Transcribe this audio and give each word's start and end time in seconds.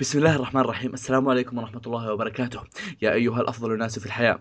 بسم 0.00 0.18
الله 0.18 0.36
الرحمن 0.36 0.60
الرحيم. 0.60 0.94
السلام 0.94 1.28
عليكم 1.28 1.58
ورحمة 1.58 1.80
الله 1.86 2.12
وبركاته. 2.12 2.60
يا 3.02 3.12
أيها 3.12 3.40
الأفضل 3.40 3.72
الناس 3.72 3.98
في 3.98 4.06
الحياة. 4.06 4.38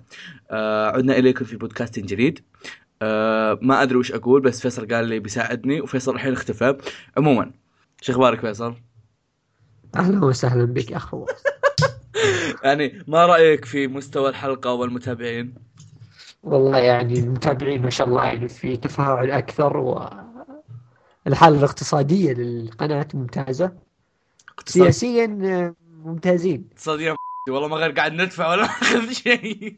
آه 0.52 0.88
عدنا 0.88 1.18
إليكم 1.18 1.46
في 1.46 1.56
بودكاست 1.58 2.00
جديد. 2.00 2.40
آه 3.02 3.60
ما 3.62 3.84
أدري 3.84 3.98
وش 3.98 4.12
أقول 4.12 4.42
بس 4.42 4.62
فيصل 4.62 4.88
قال 4.88 5.06
لي 5.06 5.20
بيساعدني 5.20 5.82
وفيصل 5.82 6.16
الحين 6.16 6.34
اختفى. 6.34 6.78
عموما 7.18 7.52
شو 8.02 8.12
أخبارك 8.12 8.40
فيصل؟ 8.40 8.76
أهلا 9.96 10.26
وسهلا 10.26 10.66
بك 10.66 10.92
يا 10.92 10.98
اخو 10.98 11.26
يعني 12.64 13.04
ما 13.08 13.26
رأيك 13.26 13.66
في 13.66 13.88
مستوى 13.88 14.30
الحلقة 14.30 14.74
والمتابعين؟ 14.74 15.56
والله 16.44 16.78
يعني 16.78 17.20
المتابعين 17.20 17.82
ما 17.82 17.90
شاء 17.90 18.08
الله 18.08 18.26
يعني 18.26 18.48
في 18.48 18.78
تفاعل 18.78 19.32
أكثر 19.32 19.78
والحالة 19.78 21.58
الاقتصادية 21.58 22.34
للقناة 22.34 23.08
ممتازة. 23.14 23.66
اقتصاد 23.66 23.89
سياسيا 24.66 25.40
آه، 25.44 25.76
ممتازين. 26.06 26.68
اقتصاديا 26.72 27.16
والله 27.50 27.68
ما 27.68 27.76
غير 27.78 27.92
قاعد 27.92 28.14
ندفع 28.14 28.50
ولا 28.52 28.62
ناخذ 28.68 29.12
شيء. 29.12 29.76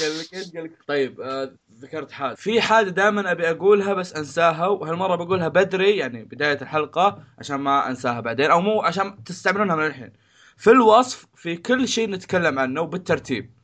قال 0.00 0.18
لك 0.18 0.34
إيش؟ 0.34 0.50
قال 0.54 0.64
لك 0.64 0.72
طيب 0.88 1.20
آه 1.20 1.52
ذكرت 1.80 2.10
حاجة. 2.12 2.34
في 2.34 2.60
حاجة 2.60 2.88
دائما 2.88 3.30
أبي 3.32 3.50
أقولها 3.50 3.94
بس 3.94 4.12
أنساها 4.14 4.66
وهالمرة 4.66 5.16
بقولها 5.16 5.48
بدري 5.48 5.96
يعني 5.96 6.24
بداية 6.24 6.58
الحلقة 6.62 7.24
عشان 7.38 7.56
ما 7.56 7.88
أنساها 7.90 8.20
بعدين 8.20 8.50
أو 8.50 8.60
مو 8.60 8.80
عشان 8.82 9.24
تستعملونها 9.24 9.76
من 9.76 9.86
الحين. 9.86 10.12
في 10.56 10.70
الوصف 10.70 11.26
في 11.36 11.56
كل 11.56 11.88
شيء 11.88 12.10
نتكلم 12.10 12.58
عنه 12.58 12.82
بالترتيب. 12.82 13.57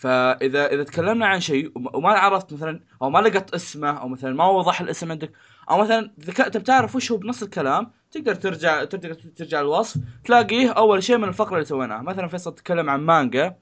فاذا 0.00 0.66
إذا 0.66 0.82
تكلمنا 0.84 1.26
عن 1.26 1.40
شيء 1.40 1.72
وما 1.94 2.08
عرفت 2.08 2.52
مثلا 2.52 2.80
أو 3.02 3.10
ما 3.10 3.18
لقيت 3.18 3.54
اسمه 3.54 3.90
أو 3.90 4.08
مثلا 4.08 4.34
ما 4.34 4.44
وضح 4.46 4.80
الاسم 4.80 5.10
عندك 5.10 5.32
أو 5.70 5.78
مثلا 5.78 6.10
اذا 6.22 6.32
ك- 6.32 6.48
تبي 6.48 6.64
تعرف 6.64 6.96
وش 6.96 7.12
هو 7.12 7.18
بنص 7.18 7.42
الكلام 7.42 7.90
تقدر 8.10 8.34
ترجع 8.34 8.84
ترجع 8.84 9.14
ترجع 9.36 9.60
الوصف 9.60 10.00
تلاقيه 10.24 10.70
أول 10.70 11.02
شيء 11.02 11.16
من 11.18 11.28
الفقرة 11.28 11.54
اللي 11.54 11.64
سويناها. 11.64 12.02
مثلا 12.02 12.28
فيصل 12.28 12.54
تتكلم 12.54 12.90
عن 12.90 13.00
مانجا 13.00 13.56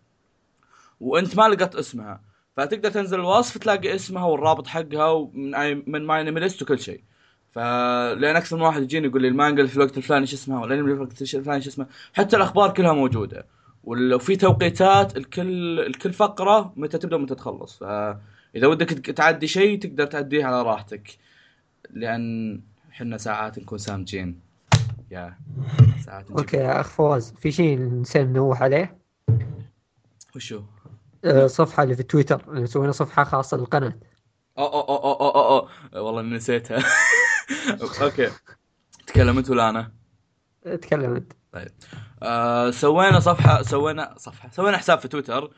وأنت 1.01 1.37
ما 1.37 1.49
لقيت 1.49 1.75
اسمها. 1.75 2.21
فتقدر 2.57 2.91
تنزل 2.91 3.21
الوصف 3.21 3.59
تلاقي 3.59 3.95
اسمها 3.95 4.25
والرابط 4.25 4.67
حقها 4.67 5.11
ومن 5.11 5.91
من 5.93 6.07
My 6.07 6.25
List 6.31 6.63
وكل 6.63 6.79
شيء. 6.79 7.03
فلان 7.53 8.37
أكثر 8.37 8.57
من 8.57 8.63
واحد 8.63 8.83
يجيني 8.83 9.07
يقول 9.07 9.23
لي 9.23 9.29
المانجا 9.29 9.67
في 9.67 9.77
الوقت 9.77 9.97
الفلاني 9.97 10.27
شو 10.27 10.37
اسمها 10.37 10.61
والأنمي 10.61 10.89
في 10.89 10.95
الوقت 11.03 11.23
الفلاني 11.23 11.63
شو 11.63 11.69
اسمه 11.71 11.87
حتى 12.15 12.37
الأخبار 12.37 12.73
كلها 12.73 12.93
موجودة. 12.93 13.47
وفي 13.89 14.37
توقيتات 14.37 15.17
الكل 15.17 15.81
الكل 15.81 16.13
فقرة 16.13 16.73
متى 16.77 16.99
تبدأ 16.99 17.17
ومتى 17.17 17.35
تخلص. 17.35 17.79
فاذا 17.79 18.67
ودك 18.67 18.89
تعدي 19.11 19.47
شيء 19.47 19.79
تقدر 19.79 20.07
تعديه 20.07 20.45
على 20.45 20.63
راحتك. 20.63 21.19
لأن 21.91 22.61
إحنا 22.91 23.17
ساعات 23.19 23.59
نكون 23.59 23.79
سامجين. 23.79 24.41
يا 25.11 25.37
ساعات 26.05 26.25
نجيب- 26.25 26.39
okay 26.39 26.57
يا 26.57 26.81
أخ 26.81 26.89
فواز 26.89 27.35
في 27.41 27.53
شيء 27.53 27.79
نسينا 27.79 28.25
ننوه 28.25 28.57
عليه؟ 28.63 28.99
وشو؟ 30.37 30.63
آه، 31.25 31.47
صفحة 31.47 31.83
اللي 31.83 31.97
في 31.97 32.03
تويتر 32.03 32.67
سوينا 32.67 32.93
صفحة 32.93 33.25
خاصة 33.25 33.57
للقناه 33.57 33.95
أو 34.59 34.65
أو 34.67 34.81
أو 34.81 34.97
أو 34.97 35.31
أو 35.31 35.59
أو. 35.59 35.69
أو. 35.97 36.07
والله 36.07 36.23
نسيتها. 36.23 36.79
okay. 38.03 38.31
تكلمت 39.07 39.51
ولا 39.51 39.69
أنا؟ 39.69 39.93
تكلم 40.65 41.27
انت 41.63 41.85
آه 42.23 42.71
سوينا 42.71 43.21
صفحة 43.21 43.63
سوينا 43.63 44.15
صفحة 44.17 44.51
سوينا 44.51 44.77
حساب 44.77 44.99
في 44.99 45.09
تويتر 45.09 45.51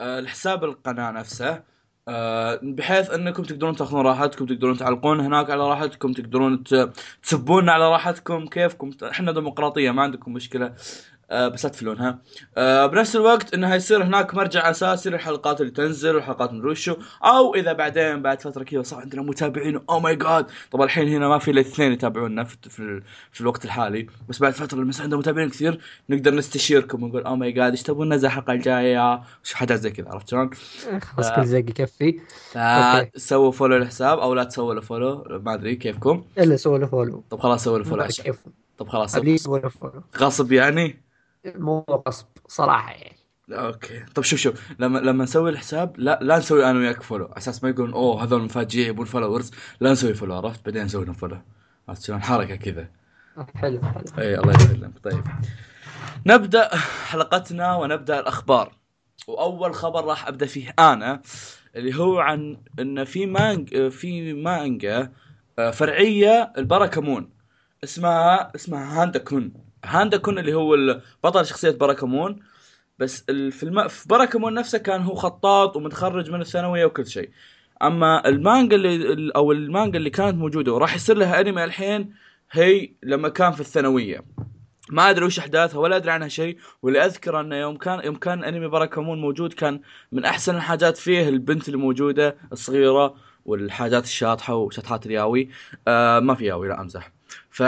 آه 0.00 0.20
لحساب 0.20 0.64
القناة 0.64 1.10
نفسه 1.10 1.62
آه 2.08 2.60
بحيث 2.62 3.10
إنكم 3.10 3.42
تقدرون 3.42 3.76
تاخذون 3.76 4.00
راحتكم 4.06 4.46
تقدرون 4.46 4.76
تعلقون 4.76 5.20
هناك 5.20 5.50
على 5.50 5.62
راحتكم 5.62 6.12
تقدرون 6.12 6.64
تسبون 7.22 7.68
على 7.68 7.88
راحتكم 7.90 8.46
كيفكم؟ 8.46 8.90
إحنا 9.02 9.32
ديمقراطية 9.32 9.90
ما 9.90 10.02
عندكم 10.02 10.32
مشكلة. 10.32 10.74
آه 11.30 11.48
بس 11.48 11.64
لا 11.64 11.70
تفلونها 11.70 12.18
آه 12.56 12.86
بنفس 12.86 13.16
الوقت 13.16 13.54
انها 13.54 13.76
يصير 13.76 14.04
هناك 14.04 14.34
مرجع 14.34 14.70
اساسي 14.70 15.10
للحلقات 15.10 15.60
اللي 15.60 15.72
تنزل 15.72 16.14
والحلقات 16.14 16.52
مدري 16.52 16.70
وشو 16.70 16.96
أو 17.24 17.54
إذا 17.54 17.72
بعدين 17.72 18.22
بعد 18.22 18.40
فترة 18.40 18.64
كذا 18.64 18.82
صار 18.82 19.00
عندنا 19.00 19.22
متابعين 19.22 19.80
oh 19.90 20.00
my 20.00 20.16
god 20.16 20.46
طبعا 20.70 20.84
الحين 20.86 21.08
هنا 21.08 21.28
ما 21.28 21.38
في 21.38 21.50
إلا 21.50 21.60
اثنين 21.60 21.92
يتابعونا 21.92 22.44
في, 22.44 22.56
في, 22.62 23.02
في 23.32 23.40
الوقت 23.40 23.64
الحالي. 23.64 24.06
بس 24.28 24.38
بعد 24.38 24.52
فترة 24.52 24.78
لما 24.78 24.88
يصير 24.88 25.02
عندنا 25.02 25.18
متابعين 25.18 25.48
كثير 25.48 25.80
نقدر 26.10 26.34
نستشيركم 26.34 27.02
ونقول 27.02 27.22
oh 27.22 27.36
my 27.36 27.52
god 27.52 27.70
إيش 27.70 27.82
تبون؟ 27.82 28.08
ننزل 28.08 28.26
الحلقة 28.26 28.52
الجاية. 28.52 29.22
حاجات 29.52 29.78
زي 29.78 29.90
كذا 29.90 30.08
عرفت 30.08 30.28
شلون؟ 30.28 30.50
خلاص 31.00 31.26
آه. 31.26 31.36
كل 31.36 31.46
زق 31.46 31.58
يكفي. 31.58 32.20
فسووا 33.16 33.52
follow 33.52 33.76
الحساب 33.76 34.18
أو 34.18 34.34
لا 34.34 34.44
تسووا 34.44 34.74
له 34.74 34.80
follow 34.80 35.40
ما 35.44 35.54
أدري 35.54 35.76
كيفكم. 35.76 36.24
إلا 36.38 36.56
سووا 36.56 36.78
له 36.78 36.86
follow 36.86 37.24
طب 37.30 37.40
خلاص 37.40 37.64
سووا 37.64 37.78
له 37.78 37.84
follow 37.84 38.08
طب 38.78 38.88
خلاص. 38.88 39.16
غصب 40.18 40.52
يعني. 40.52 41.07
مو 41.46 41.84
غصب 42.08 42.26
صراحة 42.48 42.90
يعني. 42.90 43.18
okay. 43.50 44.04
طب 44.14 44.22
شوف 44.22 44.38
شوف. 44.40 44.72
لما 44.78 44.98
لما 44.98 45.24
نسوي 45.24 45.50
الحساب 45.50 45.94
لا 45.98 46.18
لا 46.22 46.38
نسوي 46.38 46.70
أنا 46.70 46.78
وياك 46.78 47.02
follow 47.02 47.24
على 47.24 47.36
أساس 47.36 47.64
ما 47.64 47.70
يقولون 47.70 47.92
أوه 47.92 48.24
هذول 48.24 48.42
مفاجئين 48.42 48.88
يبون 48.88 49.06
followers 49.06 49.50
لا 49.80 49.92
نسوي 49.92 50.14
follow 50.14 50.34
عرفت؟ 50.36 50.64
بعدين 50.64 50.84
نسوي 50.84 51.04
لهم 51.04 51.14
follow 51.14 51.38
عرفت 51.88 52.02
شلون؟ 52.02 52.22
حركة 52.22 52.56
كذا. 52.56 52.88
حلو 53.54 53.82
حلو. 53.82 54.04
إي 54.18 54.38
الله 54.38 54.52
يسلمك. 54.54 54.98
طيب. 55.04 55.24
نبدأ 56.26 56.76
حلقتنا 57.06 57.76
ونبدأ 57.76 58.20
الأخبار. 58.20 58.74
وأول 59.28 59.74
خبر 59.74 60.04
راح 60.04 60.28
أبدأ 60.28 60.46
فيه 60.46 60.74
أنا 60.78 61.22
اللي 61.76 61.96
هو 61.98 62.18
عن 62.18 62.56
إن 62.80 63.04
في 63.04 63.26
مانج... 63.26 63.88
في 63.88 64.32
مانجا 64.32 65.12
آه، 65.58 65.70
فرعية 65.70 66.52
الباراكامون 66.58 67.30
اسمها 67.84 68.54
اسمها 68.54 69.02
هاندا 69.02 69.18
كون. 69.18 69.52
هاندا 69.88 70.16
كون 70.16 70.38
اللي 70.38 70.54
هو 70.54 71.00
بطل 71.24 71.46
شخصية 71.46 71.70
باراكامون. 71.70 72.40
بس 72.98 73.22
في 73.26 73.62
الم... 73.62 73.88
في 73.88 74.08
باراكامون 74.08 74.54
نفسه 74.54 74.78
كان 74.78 75.02
هو 75.02 75.14
خطاط 75.14 75.76
ومتخرج 75.76 76.30
من 76.30 76.40
الثانوية 76.40 76.84
وكل 76.84 77.06
شيء. 77.06 77.30
أما 77.82 78.28
المانجا 78.28 78.76
اللي 78.76 78.96
ال- 78.96 79.32
أو 79.32 79.52
المانجا 79.52 79.98
اللي 79.98 80.10
كانت 80.10 80.34
موجودة 80.36 80.72
وراح 80.72 80.94
يصير 80.94 81.16
لها 81.16 81.40
انمي 81.40 81.64
الحين 81.64 82.14
هي 82.50 82.90
لما 83.02 83.28
كان 83.28 83.52
في 83.52 83.60
الثانوية. 83.60 84.24
ما 84.90 85.10
أدري 85.10 85.24
وش 85.24 85.38
أحداثها 85.38 85.78
ولا 85.78 85.96
أدري 85.96 86.10
عنها 86.10 86.28
شيء 86.28 86.58
واللي 86.82 87.04
أذكر 87.04 87.40
أنه 87.40 87.56
يوم 87.56 87.76
كان 87.76 88.00
يوم 88.04 88.16
كان 88.16 88.44
انمي 88.44 88.68
باراكامون 88.68 89.20
موجود 89.20 89.52
كان 89.52 89.80
من 90.12 90.24
أحسن 90.24 90.56
الحاجات 90.56 90.96
فيه 90.96 91.28
البنت 91.28 91.66
اللي 91.68 91.78
موجوده 91.78 92.36
الصغيرة 92.52 93.14
والحاجات 93.44 94.04
الشاطحة 94.04 94.54
وشطحات 94.54 95.06
الياوي 95.06 95.48
آه 95.88 96.20
ما 96.20 96.34
في 96.34 96.44
ياوي 96.46 96.68
لا 96.68 96.80
أمزح. 96.80 97.12
ف 97.50 97.62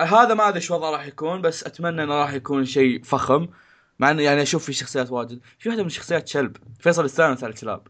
هذا 0.00 0.34
ما 0.34 0.48
أدري 0.48 0.56
إيش 0.56 0.70
وضعه 0.70 0.90
راح 0.90 1.06
يكون 1.06 1.42
بس 1.42 1.64
أتمنى 1.64 2.02
إنه 2.02 2.14
راح 2.14 2.32
يكون 2.32 2.64
شيء 2.64 3.02
فخم. 3.02 3.48
مع 3.98 4.10
إنه 4.10 4.22
يعني 4.22 4.42
أشوف 4.42 4.64
في 4.64 4.72
شخصيات 4.72 5.10
واجد. 5.10 5.40
في 5.58 5.68
واحدة 5.68 5.82
من 5.82 5.86
الشخصيات 5.86 6.28
شلب. 6.28 6.56
فيصل 6.80 7.04
يستانس 7.04 7.44
على 7.44 7.52
الكلاب 7.52 7.88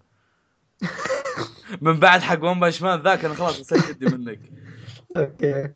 من 1.81 2.01
بعد 2.01 2.21
حق 2.21 2.45
ون 2.45 2.61
بانش 2.61 2.83
مان 2.83 3.03
ذاك 3.03 3.25
أنا 3.25 3.35
خلاص 3.35 3.61
غسلت 3.61 3.89
يدي 3.91 4.17
منك. 4.17 4.41
okay. 5.17 5.73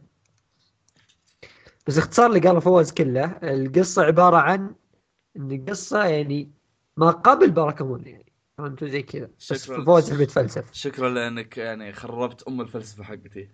بس 1.87 1.99
اختصار 1.99 2.27
اللي 2.27 2.41
قاله 2.41 2.61
فواز 2.61 2.93
كله 2.93 3.25
القصة 3.43 4.03
عبارة 4.03 4.37
عن 4.37 4.75
إن 5.37 5.65
قصة 5.69 6.05
يعني 6.05 6.53
ما 6.97 7.11
قبل 7.11 7.51
باراكامون 7.51 8.07
يعني 8.07 8.33
فهمتوا 8.59 8.89
زي 8.89 9.03
كذا. 9.03 9.31
شكراً. 9.39 9.85
فواز 9.85 10.11
يحب 10.11 10.21
يتفلسف. 10.21 10.73
شكرا 10.73 11.09
لأنك 11.09 11.59
يعني 11.59 11.93
خربت 11.93 12.43
أم 12.43 12.61
الفلسفة 12.61 13.05
حقتي. 13.05 13.49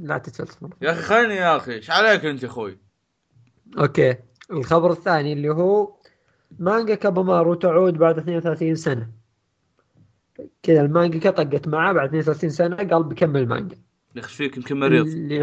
لا 0.00 0.18
تتفلسف. 0.18 0.58
يا 0.82 0.92
أخي 0.92 1.02
خليني 1.02 1.34
يا 1.34 1.56
أخي. 1.56 1.72
إيش 1.72 1.90
عليك 1.90 2.24
أنت 2.24 2.44
أخوي؟ 2.44 2.78
أوكي. 3.78 4.16
الخبر 4.50 4.90
الثاني 4.92 5.32
اللي 5.32 5.48
هو 5.48 5.94
مانجا 6.58 6.94
كابامارو 6.94 7.54
تعود 7.54 7.98
بعد 7.98 8.18
32 8.18 8.74
سنة. 8.74 9.08
كذا 10.62 10.80
المانجا 10.80 11.30
طقت 11.30 11.68
معه 11.68 11.92
بعد 11.92 12.08
32 12.08 12.50
سنة 12.50 12.76
قال 12.76 13.02
بكمل 13.02 13.48
مانجا. 13.48 13.76
يا 14.16 14.20
أخي 14.20 14.34
فيك 14.34 14.56
يمكن 14.56 14.80
مريض. 14.80 15.06
اللي 15.06 15.40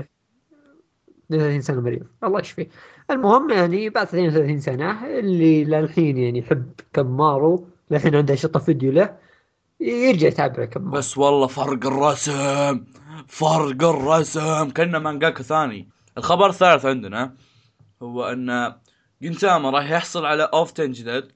32 1.25 1.61
سنة 1.61 1.81
مريض. 1.81 2.07
الله 2.23 2.39
يشفيه. 2.39 2.69
المهم 3.11 3.49
يعني 3.49 3.89
بعد 3.89 4.07
32 4.07 4.59
سنة 4.59 5.05
اللي 5.05 5.65
للحين 5.65 6.17
يعني 6.17 6.39
يحب 6.39 6.71
كمارو 6.93 7.67
للحين 7.91 8.15
عنده 8.15 8.35
شطة 8.35 8.59
فيديو 8.59 8.91
له 8.91 9.17
يرجع 9.79 10.27
يتابع 10.27 10.65
كمارو 10.65 10.97
بس 10.97 11.17
والله 11.17 11.47
فرق 11.47 11.85
الرسم. 11.85 12.85
فرق 13.27 13.83
الرسم. 13.83 14.69
كانه 14.69 14.99
مانجاكا 14.99 15.43
ثاني. 15.43 15.89
الخبر 16.17 16.49
الثالث 16.49 16.85
عندنا 16.85 17.33
هو 18.01 18.25
أن 18.25 18.75
جنتاما 19.21 19.69
راح 19.69 19.91
يحصل 19.91 20.25
على 20.25 20.43
اوفتين 20.43 20.91
جدد. 20.91 21.31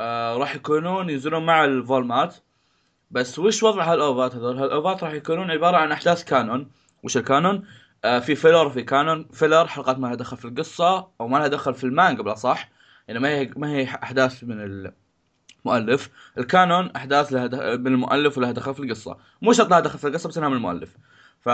آه 0.00 0.36
راح 0.36 0.54
يكونون 0.54 1.10
ينزلون 1.10 1.46
مع 1.46 1.64
ال 1.64 1.72
volumeات. 1.72 2.36
بس 3.10 3.38
وش 3.38 3.62
وضع 3.62 3.92
هالأوفات 3.92 4.34
هذول؟ 4.34 4.58
هالأوفات 4.58 5.04
راح 5.04 5.12
يكونون 5.12 5.50
عبارة 5.50 5.76
عن 5.76 5.92
أحداث 5.92 6.24
canon. 6.24 6.70
وش 7.02 7.16
ال 7.16 7.23
canon؟ 7.23 7.64
آه 8.04 8.18
في 8.18 8.34
filler 8.34 8.66
وفي 8.66 8.82
canon. 8.82 9.28
filler 9.32 9.66
حلقات 9.66 9.98
ما 9.98 10.06
لها 10.06 10.14
دخل 10.14 10.36
في 10.36 10.44
القصة 10.44 11.08
أو 11.20 11.28
ما 11.28 11.38
لها 11.38 11.48
دخل 11.48 11.74
في 11.74 11.84
المانجا 11.84 12.22
بالاصح 12.22 12.68
يعني 13.08 13.20
ما 13.20 13.28
هي 13.28 13.50
ما 13.56 13.70
هي 13.70 13.84
أحداث 13.84 14.44
من 14.44 14.90
المؤلف. 15.64 16.10
ال 16.38 16.47
canon 16.47 16.90
أحداث 16.96 17.32
لها 17.32 17.76
من 17.76 17.86
المؤلف 17.86 18.38
ولها 18.38 18.52
دخل 18.52 18.74
في 18.74 18.80
القصة. 18.80 19.16
مو 19.42 19.52
شرط 19.52 19.70
لها 19.70 19.80
دخل 19.80 19.98
في 19.98 20.08
القصة 20.08 20.28
بس 20.28 20.38
إنها 20.38 20.48
من 20.48 20.56
المؤلف. 20.56 20.96
ف 21.40 21.48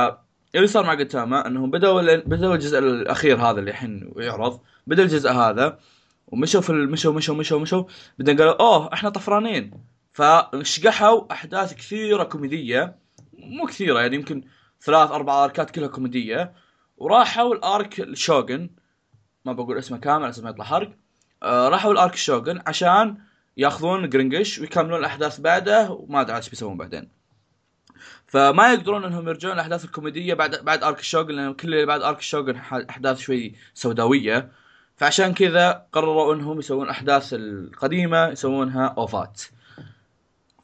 اللي 0.55 0.67
صار 0.67 0.87
مع 0.87 0.95
جنتاما 0.95 1.47
إنهم 1.47 1.71
بدأوا 1.71 2.17
بدأوا 2.17 2.55
الجزء 2.55 2.79
الأخير 2.79 3.37
هذا 3.37 3.61
اللي 3.61 3.71
الحين 3.71 4.13
يعرض. 4.17 4.61
بدأ 4.87 5.03
الجزء 5.03 5.31
هذا 5.31 5.79
ومشوا 6.27 6.61
في 6.61 6.73
مشوا 6.73 7.13
مشوا 7.13 7.35
مشوا 7.35 7.59
مشوا. 7.59 7.85
بعدين 8.19 8.39
قالوا 8.39 8.61
أوه 8.61 8.93
إحنا 8.93 9.11
طفرانين. 9.11 9.71
فشقحوا 10.13 11.33
أحداث 11.33 11.75
كثيرة 11.75 12.25
كوميدية. 12.25 12.97
مو 13.39 13.67
كثيرة 13.67 14.01
يعني 14.01 14.17
يمكن 14.17 14.43
ثلاث 14.83 15.11
أربع 15.11 15.45
أركات 15.45 15.71
كلها 15.71 15.89
كوميدية. 15.89 16.53
وراحوا 16.97 17.55
الأرك 17.55 18.01
الشوغن 18.01 18.71
ما 19.45 19.53
بقول 19.53 19.79
اسمه 19.79 19.99
كامل 19.99 20.25
عشان 20.25 20.45
ما 20.45 20.51
يطلع 20.51 20.65
حرق. 20.65 20.93
آه 21.43 21.69
راحوا 21.69 21.93
الأرك 21.93 22.15
الشوغن 22.15 22.63
عشان 22.67 23.17
ياخذون 23.57 24.09
جرينجش 24.09 24.59
ويكملون 24.59 24.99
الأحداث 24.99 25.41
بعده 25.41 25.91
وما 25.91 26.21
أدري 26.21 26.37
إيش 26.37 26.49
بيسوون 26.49 26.77
بعدين. 26.77 27.24
فما 28.35 28.73
يقدرون 28.73 29.05
إنهم 29.05 29.29
يرجعون 29.29 29.55
الاحداث 29.55 29.85
الكوميدية 29.85 30.35
بعد 30.35 30.65
بعد 30.65 30.83
ارك 30.83 30.99
الشوغن 30.99 31.35
لأن 31.35 31.55
كل 31.55 31.75
اللي 31.75 31.87
بعد 31.87 32.03
ارك 32.03 32.19
الشوغن 32.19 32.57
أحداث 32.91 33.19
شوي 33.19 33.55
سوداوية. 33.75 34.53
فعشان 34.97 35.35
كذا 35.35 35.87
قرروا 35.93 36.35
إنهم 36.35 36.59
يسوون 36.59 36.85
الاحداث 36.85 37.35
القديمة 37.35 38.29
يسوونها 38.29 38.87
اوفات 38.99 39.43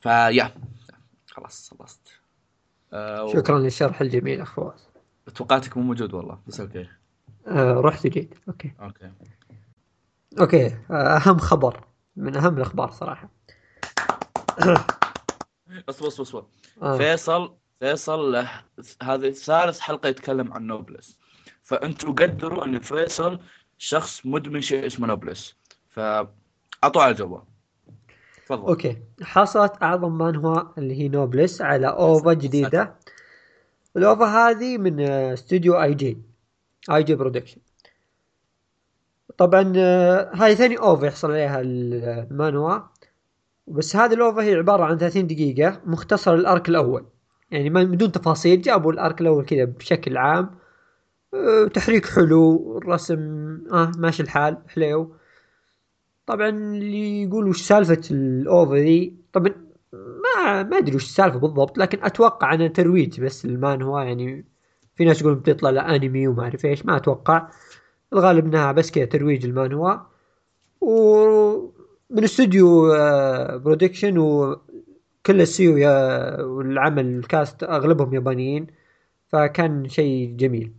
فيا 0.01 0.55
خلاص 1.31 1.75
خلصت. 1.79 2.01
أه 2.93 3.25
و... 3.25 3.33
شكرا 3.33 3.59
للشرح 3.59 4.01
الجميل 4.01 4.41
اخ 4.41 4.61
توقعتك 5.35 5.77
مو 5.77 5.83
موجود 5.83 6.15
والله 6.15 6.39
بس 6.47 6.61
أوكي. 6.61 6.89
أه 7.47 7.81
رحت 7.81 8.07
وجيت 8.07 8.35
أوكي. 8.49 8.73
أوكي. 8.81 9.11
okay. 10.41 10.67
آه، 10.91 11.17
أهم 11.17 11.39
خبر 11.39 11.85
من 12.17 12.37
أهم 12.37 12.57
الأخبار 12.57 12.91
صراحة. 12.91 13.29
اصبر 15.89 16.09
اصبر 16.09 16.23
اصبر 16.23 16.45
آه. 16.83 16.97
فيصل 16.97 17.60
فيصل 17.81 18.33
له 18.33 18.51
هذه 19.03 19.31
ثالث 19.31 19.81
حلقة 19.81 20.09
يتكلم 20.09 20.53
عن 20.53 20.67
نوبلس. 20.67 21.19
فانتم 21.63 22.15
قدروا 22.15 22.65
أن 22.65 22.79
فيصل 22.79 23.41
شخص 23.79 24.27
مدمن 24.27 24.61
شيء 24.61 24.87
اسمه 24.87 25.07
نوبلس. 25.07 25.55
فاعطوا 25.91 27.03
على 27.03 27.11
الجو 27.11 27.45
تفضل. 28.47 28.69
أوكي. 28.69 28.97
حصلت 29.23 29.83
أعظم 29.83 30.19
مانهوا 30.19 30.63
اللي 30.79 30.95
هي 31.01 31.09
نوبلس 31.09 31.63
على 31.63 31.87
أوفا 31.87 32.33
جديدة. 32.33 32.95
الأوفا 33.97 34.25
هذه 34.25 34.79
من 34.79 35.01
استوديو 35.01 35.83
آي 35.83 35.95
جي. 35.95 36.19
آي 36.91 37.03
جي 37.03 37.15
برودكشن. 37.15 37.61
طبعا 39.39 39.73
آه، 39.77 40.31
هاي 40.35 40.57
ثاني 40.57 40.79
أوفا 40.79 41.07
يحصل 41.07 41.31
عليها 41.31 41.61
المانهوا 41.61 42.81
بس 43.67 43.97
هذه 43.97 44.15
الأوفا 44.15 44.43
هي 44.43 44.55
عبارة 44.55 44.85
عن 44.85 44.99
30 44.99 45.27
دقيقة 45.27 45.81
مختصر 45.85 46.35
ال 46.35 46.43
arc 46.43 46.69
الأول. 46.69 47.07
يعني 47.51 47.71
ما 47.71 47.85
بدون 47.85 48.13
تفاصيل 48.13 48.63
جابوا 48.63 48.93
ال 48.93 49.00
arc 49.00 49.21
الأول 49.21 49.45
كذا 49.45 49.65
بشكل 49.65 50.17
عام. 50.17 50.51
أه، 51.35 51.65
تحريك 51.75 52.07
حلو 52.07 52.79
الرسم 52.79 53.19
آه 53.73 53.93
ماشي 53.99 54.23
الحال 54.23 54.59
حليو 54.69 55.15
طبعا 56.27 56.49
اللي 56.49 57.23
يقول 57.23 57.49
وش 57.49 57.63
سالفة 57.63 58.01
الأوفا 58.11 58.75
ذي 58.75 59.15
طبعا 59.33 59.55
ما 59.93 60.63
ما 60.63 60.79
أدري 60.79 60.97
وش 60.97 61.05
السالفة 61.05 61.39
بالضبط 61.39 61.79
لكن 61.79 62.05
أتوقع 62.05 62.55
أنه 62.55 62.67
ترويج 62.67 63.21
بس 63.21 63.45
المانهوا 63.45 63.99
يعني 63.99 64.45
في 64.97 65.05
ناس 65.05 65.21
يقولون 65.21 65.39
بتطلع 65.39 65.71
له 65.71 65.94
انمي 65.94 66.29
وما 66.29 66.43
أعرف 66.43 66.65
إيش 66.65 66.87
ما 66.87 66.97
أتوقع. 66.97 67.49
الغالب 68.13 68.47
إنها 68.47 68.73
بس 68.73 68.91
كذا 68.91 69.05
ترويج 69.05 69.45
المانهوا. 69.47 70.01
ومن 70.81 72.25
استوديو 72.25 72.89
برودكشن 73.59 74.19
وكل 75.21 75.41
السييو 75.41 75.75
والعمل 76.57 77.07
ال 77.07 77.18
cast 77.18 77.63
أغلبهم 77.63 78.15
يابانيين 78.15 78.67
فكان 79.29 79.89
شيء 79.89 80.35
جميل. 80.37 80.73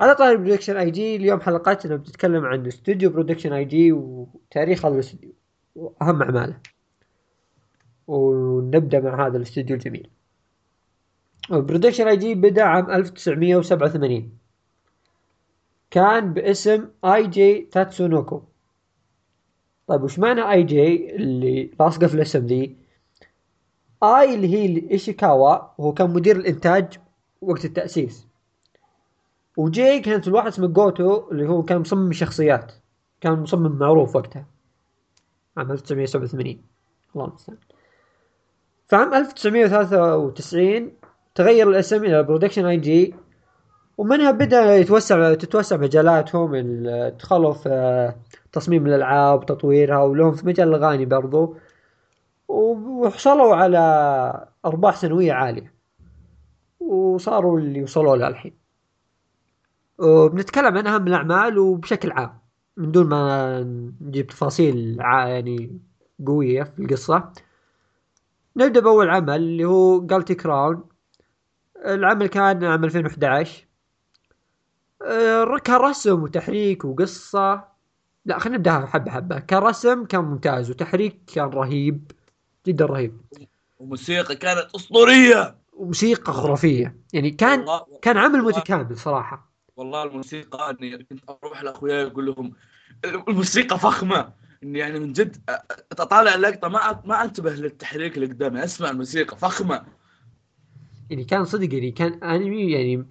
على 0.00 0.14
طاري 0.14 0.36
برودكشن 0.36 0.76
آي 0.76 0.90
جي 0.90 1.16
اليوم 1.16 1.40
حلقتنا 1.40 1.96
بتتكلم 1.96 2.44
عن 2.44 2.66
استوديو 2.66 3.10
برودكشن 3.10 3.52
آي 3.52 3.64
جي 3.64 3.92
وتاريخ 3.92 4.86
هذا 4.86 4.94
الاستوديو 4.94 5.32
وأهم 5.74 6.22
أعماله. 6.22 6.56
ونبدأ 8.06 9.00
مع 9.00 9.26
هذا 9.26 9.36
الاستوديو 9.36 9.76
الجميل. 9.76 10.10
برودكشن 11.50 12.08
آي 12.08 12.16
جي 12.16 12.34
بدأ 12.34 12.62
عام 12.62 12.90
1987 12.90 14.30
كان 15.90 16.32
باسم 16.32 16.88
آي 17.04 17.26
جي 17.26 17.60
تاتسونوكو. 17.72 18.42
طيب 19.86 20.02
وش 20.02 20.18
معنى 20.18 20.50
آي 20.52 20.62
جي 20.62 21.16
اللي 21.16 21.70
لاصقة 21.80 22.06
في 22.06 22.14
الاسم 22.14 22.46
ذي؟ 22.46 22.81
اي 24.02 24.34
اللي 24.34 24.48
هي 24.54 24.90
إيشيكاوا 24.90 25.58
وهو 25.78 25.92
كان 25.92 26.10
مدير 26.10 26.36
الإنتاج 26.36 26.98
وقت 27.40 27.64
التأسيس. 27.64 28.26
وجي 29.56 30.00
كانت 30.00 30.28
الواحد 30.28 30.46
اسمه 30.46 30.66
جوتو 30.66 31.30
اللي 31.30 31.48
هو 31.48 31.62
كان 31.62 31.78
مصمم 31.78 32.10
الشخصيات 32.10 32.72
كان 33.20 33.32
مصمم 33.32 33.78
معروف 33.78 34.16
وقتها. 34.16 34.46
عام 35.56 35.72
1987 35.72 36.62
الله 37.14 37.24
المستعان. 37.26 37.58
فعام 38.88 39.14
1993 39.14 40.92
تغير 41.34 41.70
الاسم 41.70 42.04
إلى 42.04 42.22
برودكشن 42.22 42.66
اي 42.66 42.76
جي 42.76 43.14
ومنها 43.98 44.30
بدأ 44.30 44.76
يتوسع 44.76 45.34
تتوسع 45.34 45.76
مجالاتهم 45.76 46.56
دخلوا 47.18 47.52
في 47.52 48.12
تصميم 48.52 48.86
الألعاب 48.86 49.46
تطويرها 49.46 50.02
ولهم 50.02 50.32
في 50.32 50.46
مجال 50.46 50.68
الأغاني 50.68 51.04
برضو. 51.06 51.56
وحصلوا 52.52 53.54
على 53.56 53.78
أرباح 54.64 54.96
سنوية 54.96 55.32
عالية. 55.32 55.74
وصاروا 56.80 57.58
اللي 57.58 57.82
وصلوا 57.82 58.16
له 58.16 58.28
الحين. 58.28 58.56
وبنتكلم 59.98 60.78
عن 60.78 60.86
أهم 60.86 61.06
الأعمال 61.06 61.58
وبشكل 61.58 62.12
عام. 62.12 62.38
من 62.76 62.92
دون 62.92 63.06
ما 63.08 63.60
نجيب 64.00 64.26
تفاصيل 64.26 64.96
يعني 65.00 65.80
قوية 66.26 66.62
في 66.62 66.82
القصة. 66.82 67.32
نبدأ 68.56 68.80
بأول 68.80 69.10
عمل 69.10 69.36
اللي 69.36 69.64
هو 69.64 70.06
جالتي 70.06 70.34
كراون 70.34 70.84
العمل 71.86 72.26
كان 72.26 72.64
عام 72.64 72.84
2011 72.84 73.66
آه، 75.02 75.58
كرسم 75.58 76.22
وتحريك 76.22 76.84
وقصة. 76.84 77.64
لا 78.24 78.38
خلينا 78.38 78.58
نبدأها 78.58 78.86
حبة 78.86 79.10
حبة. 79.10 79.38
كرسم 79.38 80.04
كان 80.04 80.24
ممتاز 80.24 80.70
وتحريك 80.70 81.20
كان 81.34 81.44
رهيب. 81.44 82.12
جدا 82.66 82.86
رهيب. 82.86 83.20
وموسيقى 83.78 84.36
كانت 84.36 84.68
أسطورية. 84.74 85.56
وموسيقى 85.72 86.32
خرافية. 86.32 86.96
يعني 87.12 87.30
كان 87.30 87.66
كان 88.02 88.16
عمل 88.16 88.42
متكامل 88.42 88.96
صراحة. 88.96 89.52
والله 89.76 90.02
الموسيقى 90.02 90.70
أني 90.70 91.04
كنت 91.04 91.20
أروح 91.44 91.62
لأخوياي 91.62 92.06
أقول 92.06 92.26
لهم 92.26 92.52
الموسيقى 93.28 93.78
فخمة. 93.78 94.32
إني 94.62 94.78
يعني 94.78 95.00
من 95.00 95.12
جد 95.12 95.36
أطالع 95.92 96.34
اللقطة 96.34 96.68
ما 96.68 97.02
ما 97.04 97.24
أنتبه 97.24 97.50
للتحريك 97.50 98.16
اللي 98.16 98.26
قدامي 98.26 98.64
أسمع 98.64 98.90
الموسيقى 98.90 99.36
فخمة. 99.36 99.84
يعني 101.10 101.24
كان 101.24 101.44
صدق 101.44 101.74
يعني 101.74 101.90
كان 101.90 102.12
أنمي 102.24 102.72
يعني 102.72 103.06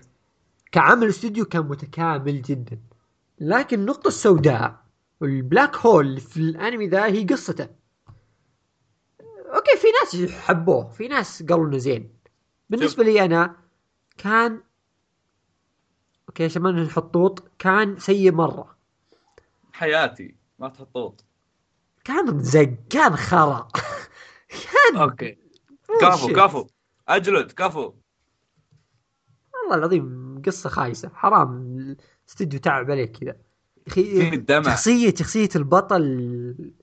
كعمل 0.72 1.08
استوديو 1.08 1.46
كان 1.46 1.62
متكامل 1.62 2.42
جدا. 2.42 2.80
لكن 3.40 3.80
النقطة 3.80 4.08
السوداء 4.08 4.82
وال 5.22 5.37
black 5.37 5.76
hole 5.76 6.20
في 6.20 6.38
الأنمي 6.38 6.88
ذا 6.88 7.06
هي 7.06 7.24
قصته. 7.24 7.81
أوكي 9.62 9.78
في 9.78 9.88
ناس 10.22 10.32
حبوه 10.32 10.90
في 10.90 11.08
ناس 11.08 11.44
قالوا 11.44 11.68
إنه 11.68 11.78
زين. 11.78 12.14
بالنسبة 12.70 13.04
لي 13.04 13.26
أنا 13.26 13.56
كان 14.18 14.64
okay 16.30 16.46
عشان 16.46 16.62
ما 16.62 16.72
نحطوط 16.72 17.52
كان 17.60 18.00
سيء 18.00 18.32
مرة. 18.32 18.78
حياتي 19.74 20.36
ما 20.60 20.70
تحطوط 20.70 21.26
كان 22.04 22.44
زق 22.44 22.74
كان 22.90 23.16
خرا. 23.16 23.68
كان 24.74 25.02
okay. 25.02 25.38
كفو 26.02 26.34
كفو 26.34 26.68
أجلد 27.08 27.52
كفو 27.52 27.94
والله 29.54 29.76
العظيم 29.76 30.42
قصة 30.46 30.70
خايسة. 30.70 31.10
حرام 31.10 31.78
الاستديو 32.28 32.60
تعب 32.60 32.92
عليك 32.92 33.18
كذا. 33.18 33.36
أخي 33.88 34.44
شخصية 34.64 35.16
شخصية 35.16 35.50
البطل 35.56 36.74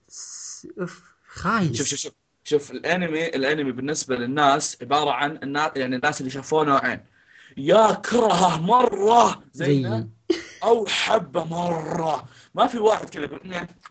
خايس 1.27 1.77
شوف 1.77 1.87
شوف 1.87 1.99
شوف. 1.99 2.13
شوف 2.49 2.71
الانمي 2.71 3.27
الانمي 3.27 3.73
بالنسبة 3.73 4.17
للناس 4.17 4.79
عبارة 4.83 5.11
عن 5.11 5.39
الناس 5.43 5.71
يعني 5.77 5.97
الناس 5.97 6.21
اللي 6.21 6.31
شافوه 6.31 6.65
نوعين. 6.65 7.01
يا 7.57 7.93
كرهه 7.93 8.61
مرة 8.61 9.43
زينا 9.53 10.09
أو 10.63 10.87
حبة 10.87 11.45
مرة. 11.45 12.25
ما 12.55 12.67
في 12.67 12.79
واحد 12.79 13.11
كذا 13.11 13.29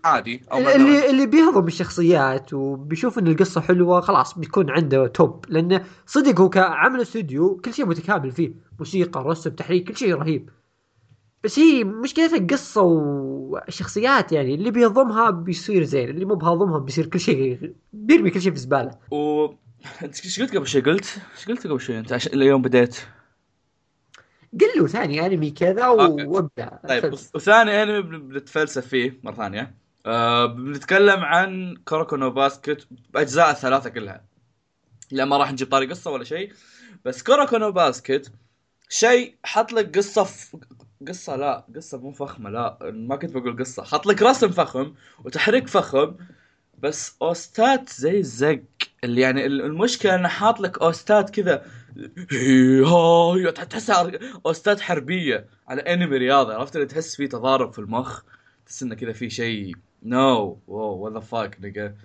عادي 0.04 0.44
أو 0.52 0.58
اللي 0.58 1.10
اللي 1.10 1.26
بيهضم 1.26 1.68
الشخصيات 1.68 2.54
وبيشوف 2.54 3.20
إن 3.20 3.28
القصة 3.28 3.62
حلوة 3.62 4.02
خلاص 4.02 4.38
بيكون 4.38 4.70
عنده 4.70 5.08
توب. 5.08 5.46
لأنه 5.50 5.86
صدق 6.06 6.40
هو 6.42 6.50
كعمل 6.50 7.02
استوديو 7.02 7.58
كل 7.66 7.74
شيء 7.74 7.86
متكامل 7.86 8.32
فيه. 8.32 8.52
موسيقى 8.80 9.24
رسم 9.24 9.50
تحريك 9.50 9.88
كل 9.88 9.98
شيء 9.98 10.16
رهيب. 10.16 10.50
بس 11.44 11.60
هي 11.60 11.84
مشكلتها 11.84 12.38
القصة 12.38 12.82
والشخصيات 12.82 14.32
يعني 14.32 14.56
اللي 14.56 14.72
بيهضمها 14.72 15.30
بيصير 15.30 15.84
زين 15.84 16.10
اللي 16.10 16.26
مو 16.26 16.36
بهاضمها 16.36 16.80
بيصير 16.80 17.06
كل 17.06 17.20
شيء 17.20 17.74
بيرمي 17.94 18.30
كل 18.30 18.42
شيء 18.42 18.52
في 18.52 18.58
الزباله 18.58 18.98
و 19.12 19.46
أنت 20.04 20.26
إيش 20.26 20.42
قلت 20.42 20.56
قبل 20.56 20.68
شوي؟ 20.68 20.82
قلت؟ 20.82 21.18
إيش 21.38 21.48
قلت 21.48 21.68
قبل 21.68 21.82
شوي 21.82 22.00
أنت؟ 22.00 22.14
عشان 22.14 22.34
اليوم 22.34 22.62
بديت. 22.62 22.98
قل 24.62 24.68
له 24.80 24.88
ثاني 24.88 25.26
أنمي 25.26 25.52
كذا 25.52 25.84
okay. 25.84 26.24
وابدأ. 26.24 26.80
طيب 26.88 27.14
وثاني 27.14 27.84
أنمي 27.84 28.02
بن- 28.02 28.28
بنتفلسف 28.28 28.88
فيه 28.88 29.20
مرة 29.24 29.36
ثانية. 29.36 29.76
آه 30.06 30.46
بنتكلم 30.46 31.20
عن 31.20 31.76
كوروكونو 31.86 32.30
باسكت 32.30 32.88
باجزاء 33.14 33.52
الثلاثة 33.52 33.90
كلها. 33.90 34.26
لا 35.12 35.26
ما 35.26 35.38
راح 35.38 35.52
نجيب 35.52 35.72
طاري 35.72 35.86
قصة 35.86 36.12
ولا 36.12 36.24
شيء. 36.24 36.54
بس 37.06 37.24
كوروكونو 37.24 37.72
باسكت 37.72 38.32
شيء 38.90 39.36
حط 39.44 39.74
لك 39.74 39.98
قصة 39.98 40.24
ف... 40.24 40.56
قصة 41.08 41.36
لا 41.36 41.66
قصة 41.76 41.98
مو 41.98 42.12
فخمة 42.12 42.50
لا 42.50 42.78
ما 42.82 43.16
كنت 43.16 43.32
بقول 43.32 43.60
قصة. 43.60 43.84
حط 43.84 44.06
لك 44.06 44.22
رسم 44.22 44.50
فخم 44.50 44.94
وتحريك 45.26 45.68
فخم 45.68 46.16
بس 46.80 47.16
OSTات 47.22 47.90
زي 47.90 48.20
الزق. 48.20 48.60
اللي 49.04 49.22
يعني 49.22 49.46
ال- 49.46 49.62
المشكلة 49.62 50.16
إنه 50.16 50.28
حاط 50.28 50.60
لك 50.60 50.82
OSTات 50.82 51.30
كذا 51.30 51.66
تحسها 53.52 54.12
OSTات 54.46 54.82
حربية 54.82 55.48
على 55.68 55.82
انمي 55.82 56.18
رياضي 56.18 56.54
عرفت 56.54 56.76
اللي 56.76 56.88
تحس 56.88 57.16
فيه 57.16 57.30
تضارب 57.30 57.74
في 57.74 57.80
المخ؟ 57.80 58.22
تحس 58.66 58.84
إنه 58.84 58.96
كذا 58.96 59.14
في 59.14 59.30
شيء. 59.30 59.76
no 60.04 60.60
wow 60.68 60.98
what 60.98 61.14
the 61.14 61.20
fuck 61.20 61.58
nigga 61.62 61.96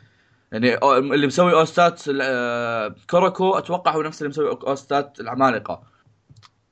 يعني 0.52 0.78
اللي 0.99 1.26
مسوي 1.26 1.52
OSTات 1.52 2.02
آه، 2.22 2.94
كوروكو 3.11 3.58
أتوقع 3.58 3.90
هو 3.94 4.02
نفس 4.02 4.22
اللي 4.22 4.28
مسوي 4.28 4.50
OSTات 4.50 5.21
العمالقة. 5.20 5.91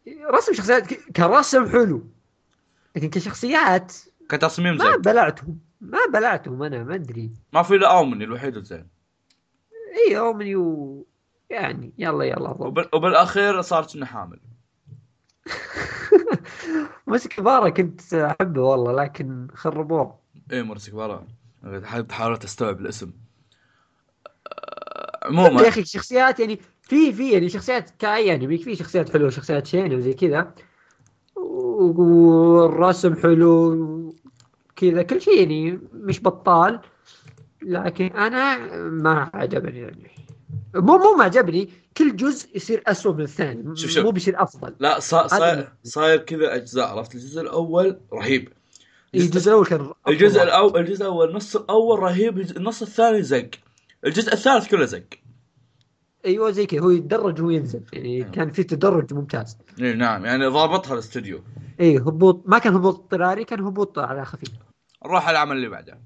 رسم 0.08 0.52
شخصيات 0.52 0.94
كرسم 0.94 1.68
حلو 1.68 2.06
لكن 2.96 3.10
كشخصيات 3.10 3.92
كتصميم 4.28 4.76
ما 4.76 4.84
زين. 4.84 5.00
بلعتهم 5.00 5.58
ما 5.80 5.98
بلعتهم 6.12 6.62
أنا 6.62 6.84
ما 6.84 6.94
أدري. 6.94 7.30
ما 7.52 7.62
في 7.62 7.74
إلا 7.74 7.90
أومني 7.98 8.24
الوحيد 8.24 8.56
الزين. 8.56 8.88
إي 10.08 10.18
أومني 10.18 10.56
و 10.56 11.06
يعني 11.50 11.92
يلا 11.98 12.24
يلا. 12.24 12.48
وبال... 12.48 12.88
وبالأخير 12.94 13.60
صارت 13.60 13.96
انه 13.96 14.06
حامل. 14.06 14.40
بس 17.12 17.26
كبارة 17.26 17.68
كنت 17.68 18.14
أحبه 18.14 18.62
والله 18.62 18.92
لكن 18.92 19.48
خربوه. 19.54 20.18
إيه 20.52 20.62
مرسي 20.62 20.90
كبارة. 20.90 21.26
حاولت 22.10 22.44
أستوعب 22.44 22.80
الاسم. 22.80 23.12
يا 25.22 25.28
عموما 25.28 25.68
أخي 25.68 25.84
شخصيات 25.84 26.40
يعني 26.40 26.60
في 26.90 27.12
في 27.12 27.32
يعني 27.32 27.48
شخصيات 27.48 27.90
كاي 27.98 28.26
يعني 28.26 28.58
في 28.58 28.76
شخصيات 28.76 29.10
حلوة 29.12 29.30
شخصيات 29.30 29.66
شينة 29.66 29.96
وزي 29.96 30.14
كذا. 30.14 30.54
والرسم 31.36 33.14
حلو 33.16 34.14
كذا 34.76 35.02
كل 35.02 35.20
شيء 35.20 35.38
يعني 35.40 35.78
مش 35.92 36.22
بطال 36.22 36.80
لكن 37.62 38.06
أنا 38.06 38.56
ما 38.88 39.30
عجبني 39.34 39.78
يعني. 39.78 40.10
مو 40.74 40.98
مو 40.98 41.14
ما 41.16 41.24
عجبني. 41.24 41.70
كل 41.96 42.16
جزء 42.16 42.56
يصير 42.56 42.82
اسوء 42.86 43.14
من 43.14 43.20
الثاني. 43.20 43.76
شوف 43.76 43.90
شوف. 43.90 44.04
مو 44.04 44.10
بيصير 44.10 44.42
أفضل. 44.42 44.74
لا 44.80 45.00
صا- 45.00 45.26
صاير 45.26 45.72
صاير 45.84 46.18
كذا 46.18 46.54
أجزاء 46.54 46.88
عرفت؟ 46.88 47.14
الجزء 47.14 47.40
الأول 47.40 48.00
رهيب. 48.12 48.48
إيه، 49.14 49.20
الجزء 49.20 49.48
الأول 49.50 49.66
كان 49.66 49.90
الجزء. 50.08 50.42
الأول 50.42 50.80
الجزء 50.80 51.02
الأول 51.02 51.30
النص 51.30 51.56
الأول 51.56 51.98
رهيب 51.98 52.38
النص 52.38 52.82
الثاني 52.82 53.22
زق 53.22 53.50
الجزء 54.06 54.32
الثالث 54.32 54.68
كله 54.68 54.84
زق 54.84 55.02
أيوه 56.26 56.50
زي 56.50 56.66
كذا. 56.66 56.80
هو 56.80 56.90
يتدرج 56.90 57.40
وهو 57.40 57.50
ينزل. 57.50 57.82
يعني 57.92 58.16
أيوة. 58.16 58.30
كان 58.30 58.50
في 58.50 58.62
تدرج 58.62 59.14
ممتاز. 59.14 59.58
اي 59.80 59.94
نعم. 59.94 60.24
يعني 60.24 60.46
ضابطها 60.46 60.94
الاستوديو 60.94 61.40
اي 61.80 61.98
هبوط. 61.98 62.42
ما 62.46 62.58
كان 62.58 62.74
هبوط 62.74 62.94
اضطراري 62.94 63.44
كان 63.44 63.60
هبوط 63.60 63.98
على 63.98 64.24
خفيف. 64.24 64.50
نروح 65.06 65.28
على 65.28 65.36
العمل 65.36 65.56
اللي 65.56 65.68
بعده. 65.68 65.98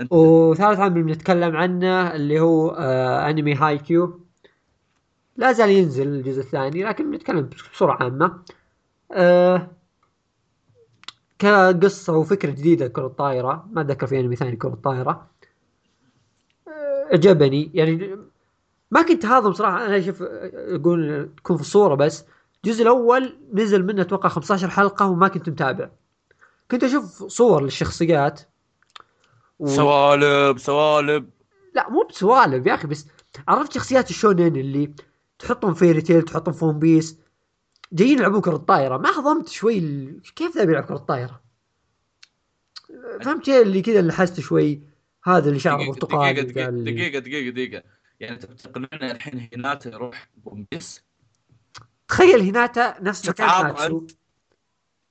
أنت. 0.00 0.12
وثالث 0.12 0.78
عمل 0.80 1.02
بنتكلم 1.02 1.56
عنه 1.56 2.14
اللي 2.14 2.40
هو 2.40 2.70
آه 2.70 3.30
أنمي 3.30 3.54
هاي 3.54 3.78
كيو 3.78 4.20
لا 5.36 5.52
زال 5.52 5.70
ينزل 5.70 6.08
الجزء 6.08 6.40
الثاني 6.40 6.82
لكن 6.84 7.10
بنتكلم 7.10 7.50
بصورة 7.72 7.92
عامة. 7.92 8.42
آه 9.12 9.70
كقصة 11.38 12.16
وفكرة 12.16 12.50
جديدة 12.50 12.88
كرة 12.88 13.06
الطائرة. 13.06 13.68
ما 13.72 13.80
أتذكر 13.80 14.06
في 14.06 14.20
أنمي 14.20 14.36
ثاني 14.36 14.56
كرة 14.56 14.72
الطائرة. 14.72 15.26
آه 16.68 17.08
عجبني 17.12 17.70
يعني 17.74 18.16
ما 18.90 19.02
كنت 19.02 19.26
هذا 19.26 19.48
بصراحة 19.48 19.86
أنا 19.86 19.98
أشوف 19.98 20.22
أقول 20.22 21.30
تكون 21.36 21.56
في 21.56 21.62
الصورة 21.62 21.94
بس. 21.94 22.24
الجزء 22.64 22.82
الأول 22.82 23.38
نزل 23.52 23.86
منه 23.86 24.02
أتوقع 24.02 24.28
15 24.28 24.68
حلقة 24.68 25.06
وما 25.06 25.28
كنت 25.28 25.48
متابع. 25.48 25.90
كنت 26.70 26.84
أشوف 26.84 27.24
صور 27.24 27.62
للشخصيات. 27.62 28.40
و... 29.58 29.68
سوالف 29.68 30.58
سوالف. 30.58 31.30
لا 31.74 31.90
مو 31.90 32.06
بسوالف 32.10 32.66
يا 32.66 32.74
أخي 32.74 32.88
بس 32.88 33.06
عرفت 33.48 33.72
شخصيات 33.72 34.10
الشونين 34.10 34.56
اللي 34.56 34.94
تحطهم 35.38 35.74
في 35.74 35.92
فيري 35.92 36.09
تيل 36.09 36.22
تحطهم 36.22 36.54
في 36.54 36.64
ون 36.64 36.78
بيس. 36.78 37.18
جايين 37.92 38.18
يلعبون 38.18 38.40
كرة 38.40 38.56
طايرة. 38.56 38.96
ما 38.96 39.10
هضمت 39.10 39.48
شوي 39.48 39.78
ال... 39.78 40.20
كيف 40.36 40.56
ذا 40.56 40.64
بيلعب 40.64 40.84
كرة 40.84 40.96
طايرة؟ 40.96 41.40
فهمت 43.22 43.44
شيء 43.44 43.62
اللي 43.62 43.82
كذا 43.82 44.00
اللي 44.00 44.12
حسته 44.12 44.42
شوي. 44.42 44.80
هذا 45.24 45.48
اللي 45.48 45.58
شعره 45.58 45.86
برتقالي 45.86 46.42
دقيقة 46.42 46.70
دقيقة, 46.70 47.18
دقيقة 47.18 47.18
دقيقة 47.18 47.50
دقيقة. 47.50 47.82
يعني 48.20 48.36
تبي 48.36 48.54
تقنعني 48.54 49.12
الحين 49.12 49.48
هيناتا 49.52 49.90
يروح 49.90 50.28
بومبيس 50.36 51.04
تخيل 52.08 52.40
هناتا 52.40 53.00
نفس 53.02 53.28
مكان؟ 53.28 54.06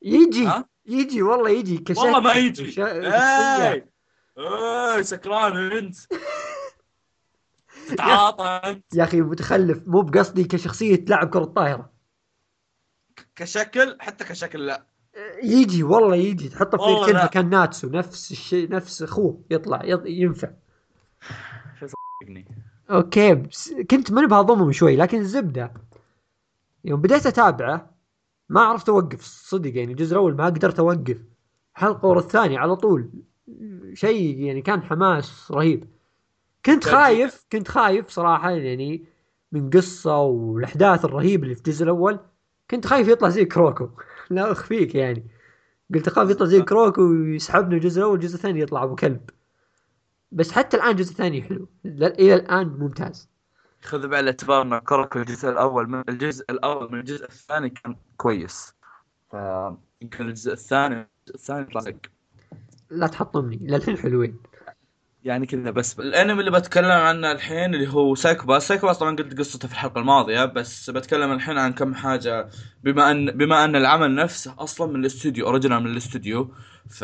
يجي 0.01 0.45
ها؟ 0.47 0.65
يجي 0.85 1.21
والله 1.21 1.49
يجي 1.49 1.77
كشكل 1.77 1.99
والله 2.01 2.19
ما 2.19 2.33
يجي. 2.33 2.71
شخصية. 2.71 2.91
اي 3.61 3.85
اي 4.95 5.03
سكران 5.03 5.71
أنت. 5.71 5.95
تتعاطى 7.89 8.43
أنت. 8.69 8.85
يا 8.95 9.03
أخي 9.03 9.21
متخلف 9.21 9.83
مو 9.87 10.01
بقصدي 10.01 10.43
كشخصية 10.43 10.95
لاعب 11.07 11.29
كرة 11.29 11.43
طايرة 11.45 11.93
كشكل؟ 13.35 13.97
حتى 13.99 14.23
كشكل 14.25 14.65
لا. 14.65 14.85
يجي 15.43 15.83
والله 15.83 16.15
يجي. 16.15 16.49
تحطه 16.49 17.05
في 17.05 17.11
لا. 17.11 17.25
مكان 17.25 17.49
ناتسو. 17.49 17.89
نفس 17.89 18.31
الشيء 18.31 18.69
نفس 18.71 19.03
أخوه. 19.03 19.43
يطلع 19.51 19.81
يط- 19.83 20.05
ينفع. 20.05 20.49
صدقني. 21.79 22.58
أوكي 22.91 23.35
بس 23.35 23.73
كنت 23.91 24.11
ماني 24.11 24.27
بهضمهم 24.27 24.71
شوي 24.71 24.95
لكن 24.95 25.17
الزبده 25.19 25.73
يوم 26.85 27.01
بديت 27.01 27.25
أتابعه 27.25 27.99
ما 28.49 28.61
عرفت 28.61 28.89
أوقف 28.89 29.21
صدق 29.23 29.77
يعني 29.77 29.91
الجزء 29.91 30.13
الأول 30.13 30.35
ما 30.35 30.45
قدرت 30.45 30.79
أوقف. 30.79 31.17
حلقه 31.73 32.05
ورا 32.07 32.19
الثانية 32.19 32.59
على 32.59 32.75
طول 32.75 33.09
شيء 33.93 34.39
يعني 34.39 34.61
كان 34.61 34.81
حماس 34.81 35.51
رهيب. 35.51 35.87
كنت 36.65 36.83
طيب. 36.83 36.93
خايف 36.93 37.45
كنت 37.51 37.67
خايف 37.67 38.09
صراحة 38.09 38.51
يعني 38.51 39.05
من 39.51 39.69
قصة 39.69 40.17
والأحداث 40.19 41.05
الرهيبة 41.05 41.43
اللي 41.43 41.55
في 41.55 41.61
الجزء 41.61 41.83
الأول. 41.83 42.19
كنت 42.71 42.87
خايف 42.87 43.07
يطلع 43.07 43.29
زي 43.29 43.45
كروكو. 43.45 43.89
لا 44.29 44.51
أخفيك 44.51 44.95
يعني. 44.95 45.27
قلت 45.93 46.07
أخاف 46.07 46.29
يطلع 46.29 46.47
زي 46.47 46.61
كروكو 46.61 47.01
ويسحبنا 47.01 47.75
الجزء 47.75 47.99
الأول 47.99 48.15
الجزء 48.15 48.35
الثاني 48.35 48.59
يطلع 48.61 48.83
أبو 48.83 48.95
كلب. 48.95 49.29
بس 50.31 50.51
حتى 50.51 50.77
الآن 50.77 50.91
الجزء 50.91 51.11
الثاني 51.11 51.41
حلو. 51.41 51.67
إلى 51.85 52.33
الآن 52.33 52.67
ممتاز. 52.67 53.29
خذ 53.81 54.07
بعين 54.07 54.23
الاعتبار 54.23 54.61
إن 54.61 54.79
كوروكو 54.79 55.19
الجزء 55.19 55.49
الأول 55.49 55.89
من 55.89 56.03
الجزء 56.09 56.45
الأول 56.49 56.91
من 56.91 56.99
الجزء 56.99 57.25
الثاني 57.25 57.69
كان 57.69 57.95
كويس. 58.17 58.73
ف 59.31 59.35
يمكن 60.01 60.27
الجزء 60.27 60.53
الثاني 60.53 61.09
الجزء 61.27 61.61
الثاني 61.61 61.99
لا 62.89 63.07
تحطمني 63.07 63.57
للحين 63.57 63.97
حلوين. 63.97 64.39
يعني 65.23 65.45
كذا 65.45 65.71
بس. 65.71 65.99
الانمي 65.99 66.39
اللي 66.39 66.51
بتكلم 66.51 66.91
عنه 66.91 67.31
الحين 67.31 67.75
اللي 67.75 67.87
هو 67.87 68.15
سايكو 68.15 68.45
باس 68.45 68.67
سايكو 68.67 68.87
باس 68.87 68.97
طبعا 68.97 69.15
قلت 69.15 69.39
قصته 69.39 69.67
في 69.67 69.73
الحلقة 69.73 69.99
الماضية 69.99 70.45
بس 70.45 70.89
بتكلم 70.89 71.31
الحين 71.31 71.57
عن 71.57 71.73
كم 71.73 71.95
حاجة. 71.95 72.49
بما 72.83 73.11
ان 73.11 73.31
بما 73.31 73.65
أن 73.65 73.75
العمل 73.75 74.15
نفسه 74.15 74.55
أصلا 74.59 74.91
من 74.91 74.99
الاستوديو 74.99 75.45
original 75.47 75.79
من 75.83 75.91
الاستوديو 75.91 76.53
ف 76.89 77.01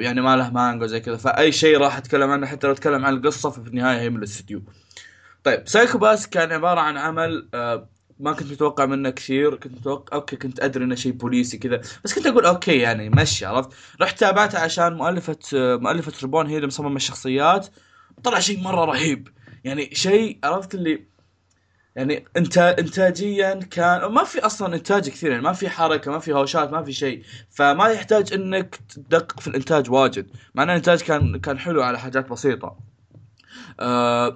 يعني 0.00 0.20
ما 0.20 0.36
له 0.36 0.50
مانجا 0.50 0.86
زي 0.86 1.00
كذا. 1.00 1.16
فأي 1.16 1.52
شيء 1.52 1.78
راح 1.78 1.96
أتكلم 1.96 2.30
عنه 2.30 2.46
حتى 2.46 2.66
لو 2.66 2.72
أتكلم 2.72 3.04
عن 3.06 3.14
القصة 3.14 3.50
ففي 3.50 3.68
النهاية 3.68 4.00
هي 4.00 4.10
من 4.10 4.16
الاستوديو. 4.16 4.62
طيب 5.44 5.68
سايكو 5.68 5.98
باس 5.98 6.28
كان 6.28 6.52
عبارة 6.52 6.80
عن 6.80 6.96
عمل 6.96 7.48
آه، 7.54 7.88
ما 8.20 8.32
كنت 8.32 8.52
متوقع 8.52 8.86
منه 8.86 9.10
كثير 9.10 9.54
كنت 9.54 9.72
متوقع 9.78 10.16
okay 10.16 10.36
كنت 10.36 10.60
أدري 10.60 10.84
إنه 10.84 10.94
شيء 10.94 11.12
بوليسي 11.12 11.58
كذا 11.58 11.80
بس 12.04 12.14
كنت 12.14 12.26
أقول 12.26 12.46
okay 12.46 12.78
يعني 12.78 13.10
مشي 13.10 13.46
عرفت؟ 13.46 13.70
رحت 14.00 14.18
تابعته 14.20 14.58
عشان 14.58 14.92
مؤلفه 14.94 15.38
مؤلفة 15.54 16.12
ريبون 16.22 16.46
هي 16.46 16.56
اللي 16.56 16.66
مصممة 16.66 16.96
الشخصيات. 16.96 17.68
طلع 18.24 18.38
شيء 18.40 18.60
مرة 18.60 18.84
رهيب. 18.84 19.28
يعني 19.64 19.90
شيء 19.94 20.38
عرفت 20.44 20.74
اللي 20.74 21.06
يعني 21.96 22.24
انت 22.36 22.58
انتاجيا 22.58 23.54
كان 23.54 24.04
ما 24.12 24.24
في 24.24 24.38
أصلا 24.38 24.74
إنتاج 24.74 25.08
كثير 25.08 25.30
يعني 25.30 25.42
ما 25.42 25.52
في 25.52 25.68
حركة 25.68 26.10
ما 26.10 26.18
في 26.18 26.32
هوشات 26.32 26.72
ما 26.72 26.82
في 26.82 26.92
شيء. 26.92 27.22
فما 27.50 27.88
يحتاج 27.88 28.32
إنك 28.32 28.76
تدقق 28.88 29.40
في 29.40 29.46
الإنتاج 29.48 29.90
واجد. 29.90 30.26
مع 30.54 30.62
إن 30.62 30.70
الإنتاج 30.70 31.00
كان 31.02 31.36
كان 31.40 31.58
حلو 31.58 31.82
على 31.82 31.98
حاجات 31.98 32.28
بسيطة. 32.28 32.76
م- 33.80 34.30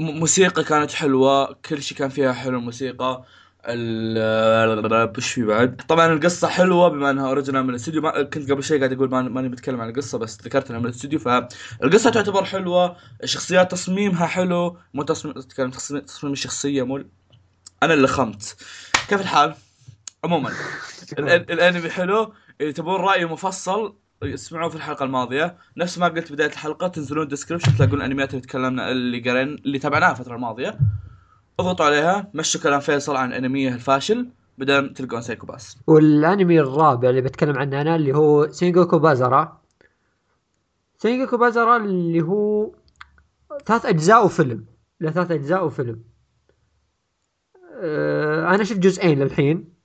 موسيقى 0.00 0.64
كانت 0.64 0.92
حلوة 0.92 1.52
كل 1.52 1.82
شيء 1.82 1.98
كان 1.98 2.08
فيها 2.08 2.32
حلو 2.32 2.58
الموسيقى 2.58 3.24
ال- 3.66 5.12
وش 5.18 5.32
في 5.32 5.42
بعد؟ 5.42 5.80
طبعا 5.88 6.12
القصة 6.12 6.48
حلوة 6.48 6.88
بما 6.88 7.10
إنها 7.10 7.28
original 7.28 7.62
من 7.64 7.70
الاستوديو 7.70 8.02
ما 8.02 8.22
كنت 8.22 8.50
قبل 8.50 8.62
شوي 8.62 8.78
قاعد 8.78 8.92
أقول 8.92 9.10
ماني 9.10 9.48
بتكلم 9.48 9.80
عن 9.80 9.88
القصة 9.88 10.18
بس 10.18 10.38
ذكرت 10.42 10.68
انها 10.70 10.80
من 10.80 10.86
الاستوديو 10.86 11.18
فالقصة 11.18 12.10
تعتبر 12.10 12.44
حلوة 12.44 12.96
الشخصيات 13.22 13.70
تصميمها 13.70 14.26
حلو 14.26 14.76
مو 14.94 15.02
تصميم 15.02 15.38
اتكلم 15.38 15.70
تصميم, 15.70 16.02
تصميم 16.02 16.32
الشخصية 16.32 16.82
مو 16.82 17.04
أنا 17.82 17.94
اللي 17.94 18.08
خمت 18.08 18.56
كيف 19.08 19.20
الحال؟ 19.20 19.54
عموما 20.24 20.52
الأنمي 21.18 21.90
حلو 21.90 22.32
إذا 22.60 22.70
تبون 22.70 23.00
رأي 23.00 23.24
مفصل 23.24 23.94
اسمعوه 24.22 24.68
في 24.68 24.76
الحلقة 24.76 25.04
الماضية. 25.04 25.56
نفس 25.76 25.98
ما 25.98 26.08
قلت 26.08 26.32
بداية 26.32 26.48
الحلقة 26.48 26.88
تنزلون 26.88 27.28
description 27.28 27.76
تلاقون 27.76 27.98
الانميات 27.98 28.30
اللي 28.30 28.40
تكلمنا 28.40 28.90
اللي 28.90 29.30
قلنا 29.30 29.48
اللي 29.48 29.78
تابعناها 29.78 30.10
الفترة 30.10 30.34
الماضية. 30.34 30.78
اضغطوا 31.60 31.86
عليها 31.86 32.30
مشوا 32.34 32.60
كلام 32.60 32.80
فيصل 32.80 33.16
عن 33.16 33.32
انميه 33.32 33.74
الفاشل 33.74 34.28
بعدين 34.58 34.94
تلقون 34.94 35.22
سايكو 35.22 35.46
باس. 35.46 35.78
والانمي 35.86 36.60
الرابع 36.60 37.10
اللي 37.10 37.20
بتكلم 37.20 37.58
عنه 37.58 37.80
أنا 37.80 37.96
اللي 37.96 38.16
هو 38.16 38.48
سينجوكو 38.50 38.98
بازارا. 38.98 39.60
سينجوكو 40.98 41.36
بازارا 41.36 41.76
اللي 41.76 42.22
هو 42.22 42.70
ثلاث 43.66 43.86
أجزاء 43.86 44.24
وفيلم. 44.24 44.64
له 45.00 45.10
ثلاث 45.10 45.30
أجزاء 45.30 45.66
وفيلم. 45.66 46.02
أه 47.82 48.54
أنا 48.54 48.64
شفت 48.64 48.78
جزئين 48.78 49.18
للحين. 49.18 49.79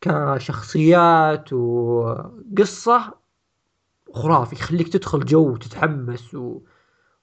كشخصيات 0.00 1.52
وقصة 1.52 3.14
خرافي 4.14 4.56
يخليك 4.56 4.88
تدخل 4.88 5.24
جو 5.24 5.48
وتتحمس 5.52 6.34
و 6.34 6.60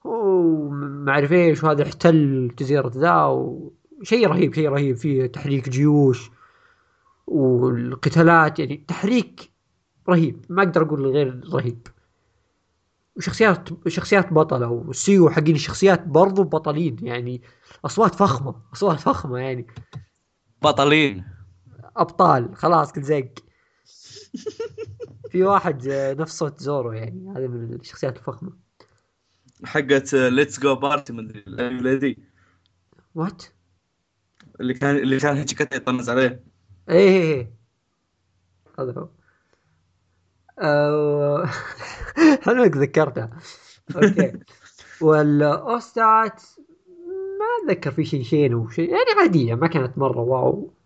وما 0.04 1.12
أعرف 1.12 1.32
إيش 1.32 1.64
وهذا 1.64 1.82
احتل 1.82 2.50
جزيرة 2.58 2.92
ذا 2.96 3.24
وشيء 3.24 4.26
رهيب 4.26 4.54
شيء 4.54 4.68
رهيب 4.68 4.96
فيه 4.96 5.26
تحريك 5.26 5.68
جيوش 5.68 6.30
والقتالات 7.26 8.58
يعني 8.58 8.84
تحريك 8.88 9.50
رهيب 10.08 10.44
ما 10.48 10.62
أقدر 10.62 10.82
أقول 10.82 11.06
غير 11.06 11.40
رهيب. 11.52 11.86
وشخصيات 13.16 13.88
شخصيات 13.88 14.32
بطلة 14.32 14.68
والسيو 14.68 15.30
حقين 15.30 15.54
الشخصيات 15.54 16.06
برضو 16.06 16.44
بطلين 16.44 16.96
يعني 17.02 17.42
أصوات 17.84 18.14
فخمة 18.14 18.54
أصوات 18.72 19.00
فخمة 19.00 19.38
يعني. 19.38 19.66
بطلين. 20.62 21.37
أبطال. 21.98 22.56
خلاص 22.56 22.92
كل 22.92 23.02
زق 23.02 23.34
في 25.30 25.42
واحد 25.42 25.88
آه، 25.88 26.14
نفس 26.14 26.38
صوت 26.38 26.60
زورو 26.60 26.92
يعني. 26.92 27.32
هذا 27.36 27.46
من 27.46 27.74
الشخصيات 27.74 28.16
الفخمة. 28.16 28.52
حقت 29.64 30.14
ليتس 30.14 30.60
جو 30.60 30.74
بارتي 30.74 31.12
مدري 31.12 31.44
الانمي 31.46 31.94
ذي 31.94 32.18
وات 33.14 33.42
اللي 34.60 34.74
كان 34.74 34.96
اللي 34.96 35.18
كان 35.18 35.36
هيجي 35.36 35.56
يطنز 35.72 36.10
عليه. 36.10 36.44
إيه 36.88 36.98
إيه 36.98 37.34
إيه. 37.34 37.52
هذا 38.78 38.92
هو. 38.92 39.08
حلو 42.42 42.62
انك 42.64 42.76
ذكرتها 42.76 43.30
okay. 43.96 44.32
وال 45.00 45.47
OST 45.47 46.18
ات 46.18 46.42
ما 47.38 47.72
أتذكر 47.72 47.90
في 47.90 48.04
شيء 48.04 48.22
شين 48.22 48.54
وشيء 48.54 48.90
يعني 48.90 49.20
عادية 49.20 49.54
ما 49.54 49.66
كانت 49.66 49.98
مرة 49.98 50.20
wow. 50.20 50.77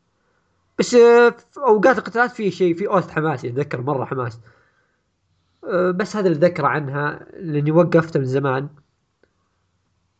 بس 0.78 0.94
آه، 0.94 1.30
في 1.30 1.60
أوقات 1.60 1.98
القتالات 1.98 2.32
في 2.32 2.50
شيء 2.50 2.74
في 2.74 2.86
OST 2.86 3.10
حماسي 3.10 3.48
أتذكر 3.48 3.80
مرة 3.80 4.04
حماس. 4.04 4.40
آه، 5.64 5.90
بس 5.90 6.16
هذا 6.16 6.28
اللي 6.28 6.38
ذكره 6.38 6.66
عنها 6.66 7.26
لأني 7.40 7.70
وقفته 7.70 8.20
من 8.20 8.26
زمان. 8.26 8.68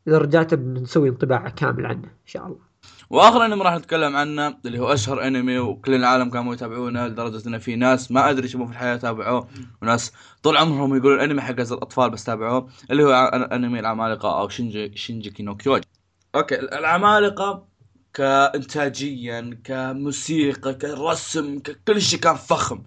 إذا 0.09 0.19
رجعت 0.19 0.55
بنسوي 0.55 1.09
انطباع 1.09 1.49
كامل 1.49 1.87
عنه 1.87 2.05
إن 2.05 2.27
شاء 2.27 2.47
الله. 2.47 2.73
وآخر 3.11 3.45
أنمي 3.45 3.63
راح 3.63 3.75
نتكلم 3.75 4.17
عنه 4.17 4.59
اللي 4.67 4.79
هو 4.79 4.93
أشهر 4.93 5.27
أنمي 5.27 5.59
وكل 5.59 5.95
العالم 5.95 6.31
كانوا 6.31 6.55
يتابعونه 6.55 7.07
لدرجة 7.07 7.49
إن 7.49 7.59
في 7.59 7.77
ناس 7.77 8.11
ما 8.13 8.31
أدري 8.31 8.49
شو 8.49 8.67
في 8.67 8.73
الحياة 8.73 8.97
تابعوه 8.97 9.49
وناس 9.83 10.13
طول 10.43 10.57
عمرهم 10.57 10.97
يقولون 10.97 11.19
الانمي 11.19 11.41
حق 11.41 11.61
الأطفال 11.61 12.11
بس 12.11 12.25
تابعوه 12.25 12.69
اللي 12.91 13.05
هو 13.05 13.13
أنمي 13.53 13.81
العمالقة 13.81 14.41
أو 14.41 14.49
شينجي 14.49 14.97
شينجيكي 14.97 15.43
نو 15.43 15.57
كيوجي. 15.57 15.89
okay 16.35 16.61
العمالقة 16.61 17.72
كإنتاجية 18.15 19.59
كموسيقى 19.65 20.75
كرسم 20.75 21.59
ككل 21.59 22.03
شيء 22.03 22.19
كان 22.21 22.37
فخم. 22.37 22.83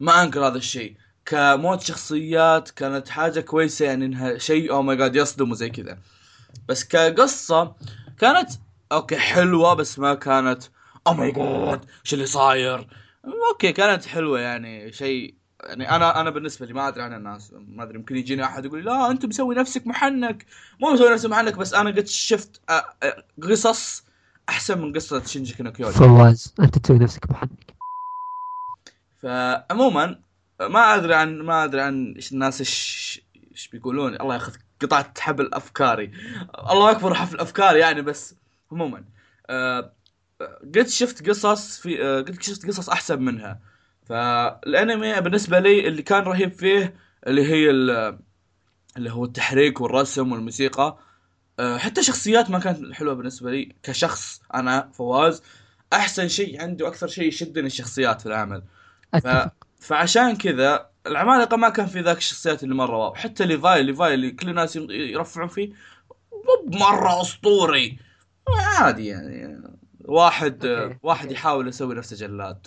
ما 0.00 0.22
أنكر 0.22 0.46
هذا 0.46 0.56
الشيء. 0.58 0.96
كموت 1.26 1.80
شخصيات 1.80 2.70
كانت 2.70 3.08
حاجة 3.08 3.40
كويسة 3.40 3.84
يعني 3.86 4.04
إنها 4.04 4.38
شيء 4.38 4.72
oh 4.72 4.82
my 4.82 4.96
God 4.96 5.16
يصدم 5.16 5.50
وزي 5.50 5.70
كذا. 5.70 5.98
بس 6.68 6.84
كقصة 6.84 7.74
كانت 8.18 8.50
okay 8.92 9.16
حلوة 9.16 9.74
بس 9.74 9.98
ما 9.98 10.14
كانت 10.14 10.62
oh 11.06 11.14
my 11.14 11.32
God 11.32 11.84
شو 12.04 12.16
اللي 12.16 12.26
صاير؟ 12.26 12.88
okay 13.50 13.72
كانت 13.72 14.06
حلوة 14.06 14.40
يعني 14.40 14.92
شيء 14.92 15.34
يعني 15.64 15.90
أنا 15.90 16.20
أنا 16.20 16.30
بالنسبة 16.30 16.66
لي 16.66 16.72
ما 16.72 16.88
أدري 16.88 17.02
عن 17.02 17.14
الناس 17.14 17.52
ما 17.52 17.82
أدري 17.82 17.98
ممكن 17.98 18.16
يجيني 18.16 18.44
أحد 18.44 18.64
يقول 18.64 18.84
لا 18.84 19.10
أنت 19.10 19.26
مسوي 19.26 19.54
نفسك 19.54 19.86
محنك. 19.86 20.46
مو 20.80 20.90
مسوي 20.92 21.12
نفسك 21.12 21.30
محنك 21.30 21.56
بس 21.56 21.74
أنا 21.74 21.90
قد 21.90 22.06
شفت 22.06 22.60
آه، 22.70 22.84
آه، 23.02 23.24
قصص 23.42 24.07
أحسن 24.48 24.80
من 24.80 24.92
قصة 24.92 25.24
شينجي 25.24 25.62
نو 25.62 25.72
كيوجي 25.72 25.98
فواز 25.98 26.54
أنت 26.60 26.78
تسوي 26.78 26.98
نفسك 26.98 27.30
محنك 27.30 27.74
فعموما 29.22 30.20
ما 30.60 30.94
أدري 30.94 31.14
عن 31.14 31.38
ما 31.38 31.64
أدري 31.64 31.80
عن 31.80 32.12
إيش 32.16 32.32
الناس 32.32 32.60
إيش 32.60 33.20
إيش 33.52 33.68
بيقولون. 33.68 34.14
الله 34.20 34.34
ياخذ 34.34 34.56
قطعة 34.82 35.14
حبل 35.18 35.50
أفكاري. 35.54 36.12
الله 36.70 36.90
اكبر 36.90 37.14
حفل 37.14 37.40
افكار 37.40 37.76
يعني 37.76 38.02
بس 38.02 38.34
عموما 38.72 39.04
آه 39.50 39.92
قد 40.62 40.88
شفت 40.88 41.28
قصص 41.28 41.78
في 41.80 42.04
آه 42.04 42.20
قد 42.20 42.42
شفت 42.42 42.66
قصص 42.66 42.88
أحسن 42.88 43.22
منها. 43.22 43.60
فالأنمي 44.06 45.20
بالنسبة 45.20 45.58
لي 45.58 45.88
اللي 45.88 46.02
كان 46.02 46.22
رهيب 46.22 46.52
فيه 46.52 46.94
اللي 47.26 47.42
هي 47.52 47.70
ال- 47.70 48.18
اللي 48.96 49.10
هو 49.10 49.24
التحريك 49.24 49.80
والرسم 49.80 50.32
والموسيقى. 50.32 50.98
حتى 51.60 52.02
شخصيات 52.02 52.50
ما 52.50 52.58
كانت 52.58 52.92
حلوة 52.92 53.14
بالنسبة 53.14 53.50
لي. 53.50 53.76
كشخص 53.82 54.42
أنا 54.54 54.90
فواز 54.92 55.42
أحسن 55.92 56.28
شيء 56.28 56.62
عندي 56.62 56.84
وأكثر 56.84 57.06
شيء 57.06 57.28
يشدني 57.28 57.66
الشخصيات 57.66 58.20
في 58.20 58.26
العمل. 58.26 58.62
ف... 59.22 59.28
فعشان 59.80 60.36
كذا 60.36 60.90
العمالقة 61.06 61.56
ما 61.56 61.68
كان 61.68 61.86
في 61.86 62.00
ذاك 62.00 62.16
الشخصيات 62.16 62.62
اللي 62.62 62.74
مرة 62.74 62.96
wow. 62.96 63.14
حتى 63.14 63.46
ليفاي 63.46 63.82
ليفاي 63.82 64.14
اللي 64.14 64.30
كل 64.30 64.48
الناس 64.48 64.76
يرفعون 64.90 65.48
فيه 65.48 65.72
مو 66.32 66.78
مره 66.78 67.20
أسطوري. 67.20 67.98
عادي 68.48 69.06
يعني. 69.06 69.62
واحد 70.04 70.66
okay، 70.66 70.98
واحد 71.02 71.24
okay. 71.24 71.34
يحاول 71.34 71.68
يسوي 71.68 71.94
نفسه 71.94 72.16
جلاد. 72.16 72.66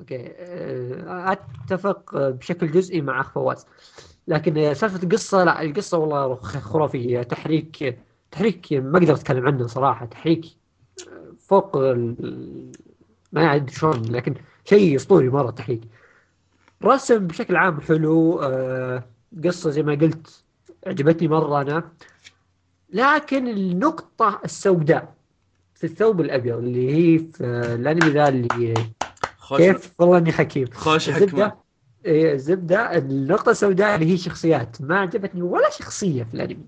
okay 0.00 0.32
آه، 0.36 1.32
أتفق 1.32 2.16
بشكل 2.16 2.72
جزئي 2.72 3.00
مع 3.00 3.20
اخ 3.20 3.32
فواز. 3.32 3.66
لكن 4.28 4.74
سالفة 4.74 5.02
القصة 5.02 5.44
لا 5.44 5.62
القصة 5.62 5.98
والله 5.98 6.34
خرافية. 6.34 7.22
تحريك 7.22 7.98
تحريك 8.30 8.72
ما 8.72 8.98
أقدر 8.98 9.14
أتكلم 9.14 9.46
عنه 9.46 9.66
صراحة. 9.66 10.06
تحريك 10.06 10.44
فوق 11.40 11.76
ال- 11.76 12.72
ما 13.32 13.54
ادري 13.54 13.72
شلون 13.74 14.02
لكن 14.02 14.34
شيء 14.64 14.96
أسطوري 14.96 15.28
مرة 15.28 15.50
تحريك. 15.50 15.80
رسم 16.84 17.26
بشكل 17.26 17.56
عام 17.56 17.80
حلو. 17.80 18.40
آه، 18.42 19.04
قصة 19.44 19.70
زي 19.70 19.82
ما 19.82 19.92
قلت 19.94 20.42
عجبتني 20.86 21.28
مرة 21.28 21.60
أنا. 21.60 21.92
لكن 22.90 23.48
النقطة 23.48 24.40
السوداء 24.44 25.14
في 25.74 25.84
الثوب 25.84 26.20
الأبيض 26.20 26.56
اللي 26.58 26.90
هي 26.94 27.18
في 27.18 27.44
الأنمي 27.74 28.10
ذا 28.10 28.28
اللي 28.28 28.74
خوش 29.38 29.58
كيف؟ 29.60 29.92
والله 29.98 30.18
إني 30.18 30.32
حكيم. 30.32 30.66
خوش 30.74 31.10
حكمة. 31.10 31.67
إيه، 32.04 32.32
الزبدة 32.32 32.98
النقطة 32.98 33.50
السوداء 33.50 33.94
اللي 33.94 34.12
هي 34.12 34.16
شخصيات. 34.16 34.82
ما 34.82 34.98
عجبتني 34.98 35.42
ولا 35.42 35.70
شخصية 35.70 36.22
في 36.22 36.34
الأنمي. 36.34 36.66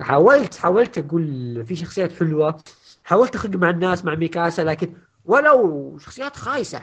حاولت 0.00 0.54
حاولت 0.54 0.98
أقول 0.98 1.64
في 1.66 1.76
شخصيات 1.76 2.12
حلوة 2.12 2.56
حاولت 3.04 3.34
أخرج 3.34 3.56
مع 3.56 3.70
الناس 3.70 4.04
مع 4.04 4.14
ميكاسا 4.14 4.62
لكن 4.62 4.92
ولو 5.24 5.98
شخصيات 5.98 6.36
خايسة. 6.36 6.80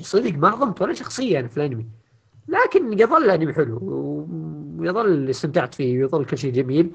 صدق 0.00 0.32
ما 0.32 0.50
ظلمت 0.56 0.82
ولا 0.82 0.94
شخصية 0.94 1.40
أنا 1.40 1.48
في 1.48 1.56
الأنمي. 1.56 1.86
لكن 2.48 2.92
يظل 2.92 3.24
الأنمي 3.24 3.54
حلو 3.54 3.78
ويظل 4.78 5.30
استمتعت 5.30 5.74
فيه 5.74 5.98
ويظل 5.98 6.24
كل 6.24 6.38
شيء 6.38 6.52
جميل. 6.52 6.90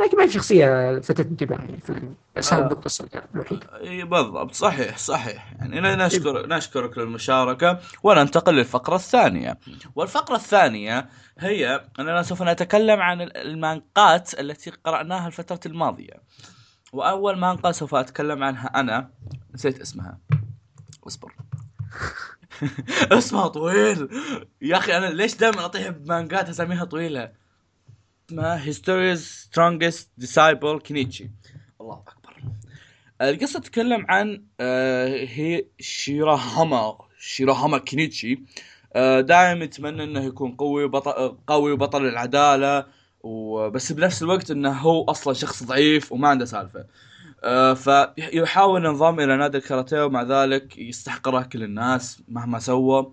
لكن 0.00 0.18
ما 0.18 0.26
في 0.26 0.32
شخصية 0.32 0.92
لفتت 0.92 1.26
انتباهي 1.26 1.76
في 1.82 1.90
الأنمي. 1.90 2.14
بس 2.36 2.52
هذه 2.52 2.60
آه. 2.60 2.62
النقطة 2.62 2.86
السوداء 2.86 3.24
الوحيدة. 3.34 3.80
اي 3.80 4.04
بالضبط. 4.04 4.54
صحيح 4.54 4.98
صحيح. 4.98 5.54
نشكر 5.74 6.46
نشكرك 6.48 6.98
للمشاركة 6.98 7.78
وننتقل 8.02 8.54
للفقرة 8.54 8.96
الثانية. 8.96 9.58
والفقرة 9.94 10.36
الثانية 10.36 11.08
هي 11.38 11.84
أننا 12.00 12.22
سوف 12.22 12.42
نتكلم 12.42 13.00
عن 13.00 13.20
ال- 13.20 13.36
المانقات 13.36 14.40
التي 14.40 14.70
قرأناها 14.70 15.26
الفترة 15.26 15.60
الماضية. 15.66 16.22
وأول 16.92 17.38
مانقا 17.38 17.72
سوف 17.72 17.94
أتكلم 17.94 18.44
عنها 18.44 18.66
أنا. 18.80 19.10
نسيت 19.54 19.80
اسمها. 19.80 20.18
اصبر. 21.06 21.32
اسمها 23.18 23.48
طويل. 23.48 24.08
يا 24.62 24.76
أخي 24.76 24.96
أنا 24.96 25.06
ليش 25.06 25.36
دائما 25.36 25.64
أطيح 25.64 25.88
بمانقات 25.88 26.48
أساميها 26.48 26.84
طويلة؟ 26.84 27.32
اسمها 28.30 28.64
History's 28.72 29.20
Strongest 29.48 30.24
Disciple 30.24 30.82
كينيتشي 30.82 31.30
الله 31.80 31.94
أكبر. 31.94 32.17
القصة 33.22 33.60
تتكلم 33.60 34.06
عن 34.08 34.42
آه، 34.60 35.06
هي 35.08 35.64
شيراهاما 35.80 36.98
شيراهاما 37.20 37.78
كينيتشي. 37.78 38.40
آه، 38.94 39.20
دائما 39.20 39.64
يتمنى 39.64 40.04
إنه 40.04 40.24
يكون 40.24 40.52
قوي 40.52 40.84
وبطل 40.84 41.36
قوي 41.46 41.72
وبطل 41.72 42.06
العدالة 42.06 42.86
وبس 43.22 43.92
بنفس 43.92 44.22
الوقت 44.22 44.50
إنه 44.50 44.72
هو 44.72 45.04
أصلا 45.04 45.34
شخص 45.34 45.64
ضعيف 45.64 46.12
وما 46.12 46.28
عنده 46.28 46.44
سالفة. 46.44 46.84
آه 47.44 47.74
فيحاول 47.74 48.84
ينضم 48.84 49.20
إلى 49.20 49.36
نادي 49.36 49.58
الكاراتيه 49.58 50.04
ومع 50.04 50.22
ذلك 50.22 50.78
يستحقره 50.78 51.42
كل 51.42 51.62
الناس 51.62 52.22
مهما 52.28 52.58
سوى. 52.58 53.12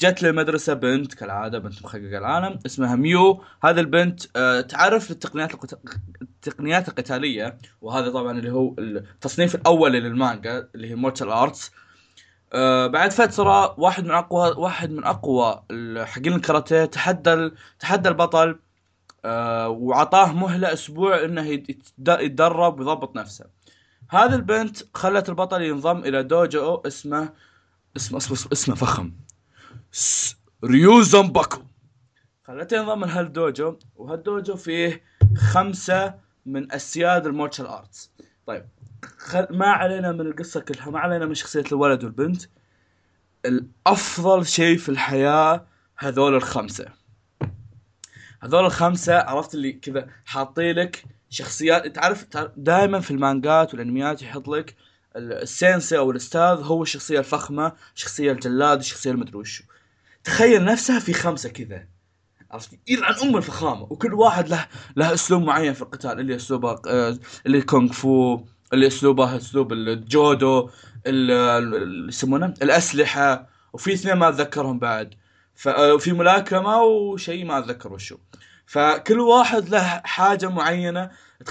جت 0.00 0.22
للمدرسة 0.22 0.74
بنت 0.74 1.14
كالعادة 1.14 1.58
بنت 1.58 1.82
محققة 1.84 2.18
العالم 2.18 2.58
اسمها 2.66 2.96
ميو. 2.96 3.44
هذه 3.64 3.80
البنت 3.80 4.22
تعرف 4.70 5.10
للتقنيات 5.10 5.54
القت... 5.54 5.78
التقنيات 6.38 6.88
القتالية 6.88 7.58
وهذا 7.80 8.10
طبعا 8.10 8.38
اللي 8.38 8.52
هو 8.52 8.74
التصنيف 8.78 9.54
الأولي 9.54 10.00
للمانجا 10.00 10.68
اللي 10.74 10.90
هي 10.90 10.94
martial 10.94 11.30
arts 11.30 11.72
آه 12.52 12.86
بعد 12.86 13.10
فترة 13.10 13.80
واحد 13.80 14.04
من 14.04 14.10
أقوى 14.10 14.54
واحد 14.56 14.90
من 14.90 15.04
أقوى 15.04 15.62
حقين 16.04 16.32
الكاراتيه 16.32 16.84
تحدى. 16.84 17.50
تحدى 17.78 18.08
البطل 18.08 18.58
آه 19.24 19.68
وعطاه 19.68 20.32
مهلة 20.32 20.72
أسبوع 20.72 21.24
إنه 21.24 21.62
يتدرب 21.98 22.78
ويضبط 22.78 23.16
نفسه. 23.16 23.44
هذه 24.10 24.34
البنت 24.34 24.76
خلت 24.94 25.28
البطل 25.28 25.62
ينضم 25.62 25.98
إلى 25.98 26.22
دوجو 26.22 26.74
اسمه 26.86 27.32
اسمه 27.96 28.18
اسمه 28.18 28.52
اسمه 28.52 28.74
فخم. 28.74 29.12
ريو 30.64 31.02
زامباكو 31.02 31.62
خلته 32.44 32.76
ينضم 32.76 33.04
لهالدوجو 33.04 33.76
وهالدوجو 33.96 34.56
فيه 34.56 35.02
خمسة 35.36 36.14
من 36.52 36.72
اسياد 36.72 37.26
ال 37.26 37.31
martial 37.31 37.66
arts. 37.66 38.10
طيب 38.46 38.64
خل... 39.18 39.46
ما 39.50 39.66
علينا 39.66 40.12
من 40.12 40.20
القصة 40.20 40.60
كلها 40.60 40.90
ما 40.90 40.98
علينا 40.98 41.26
من 41.26 41.34
شخصية 41.34 41.64
الولد 41.72 42.04
والبنت. 42.04 42.42
الأفضل 43.46 44.46
شيء 44.46 44.78
في 44.78 44.88
الحياة 44.88 45.66
هذول 45.96 46.34
الخمسة. 46.34 46.86
هذول 48.42 48.64
الخمسة 48.64 49.18
عرفت 49.18 49.54
اللي 49.54 49.72
كذا 49.72 50.08
حاطين 50.24 50.76
لك 50.76 51.04
شخصيات. 51.30 51.86
تعرف 51.86 52.26
دائما 52.56 53.00
في 53.00 53.10
المانجات 53.10 53.74
والأنميات 53.74 54.22
يحط 54.22 54.48
لك 54.48 54.76
السينسي 55.16 55.98
أو 55.98 56.10
الأستاذ 56.10 56.62
هو 56.62 56.82
الشخصية 56.82 57.18
الفخمة 57.18 57.72
الشخصيه 57.94 58.32
الجلاد 58.32 58.78
الشخصيه 58.78 59.10
المدري 59.10 59.36
وشو 59.36 59.64
تخيل 60.24 60.64
نفسها 60.64 60.98
في 60.98 61.12
خمسة 61.12 61.48
كذا. 61.48 61.86
عرفت؟ 62.50 62.78
يلعن 62.88 63.14
ام 63.14 63.36
الفخامة 63.36 63.82
وكل 63.82 64.14
واحد 64.14 64.48
له 64.48 64.66
له 64.96 65.14
أسلوب 65.14 65.42
معين 65.42 65.72
في 65.72 65.82
القتال 65.82 66.20
اللي 66.20 66.36
أسلوبه 66.36 66.80
آه، 66.88 67.18
اللي 67.46 67.62
كونغ 67.62 67.92
فو 67.92 68.40
اللي 68.72 68.86
أسلوبه 68.86 69.36
أسلوب 69.36 69.72
الجودو 69.72 70.70
اللي 71.06 72.08
يسمونه؟ 72.08 72.54
الأسلحة 72.62 73.48
وفي 73.72 73.92
اثنين 73.92 74.14
ما 74.16 74.28
أتذكرهم 74.28 74.78
بعد. 74.78 75.14
آه، 75.66 75.94
ملاكمة 76.12 76.82
وشيء 76.82 77.44
ما 77.44 77.58
أتذكر 77.58 77.92
وشو. 77.92 78.16
فكل 78.68 79.20
واحد 79.20 79.68
له 79.68 80.00
حاجة 80.04 80.48
معينة 80.48 81.10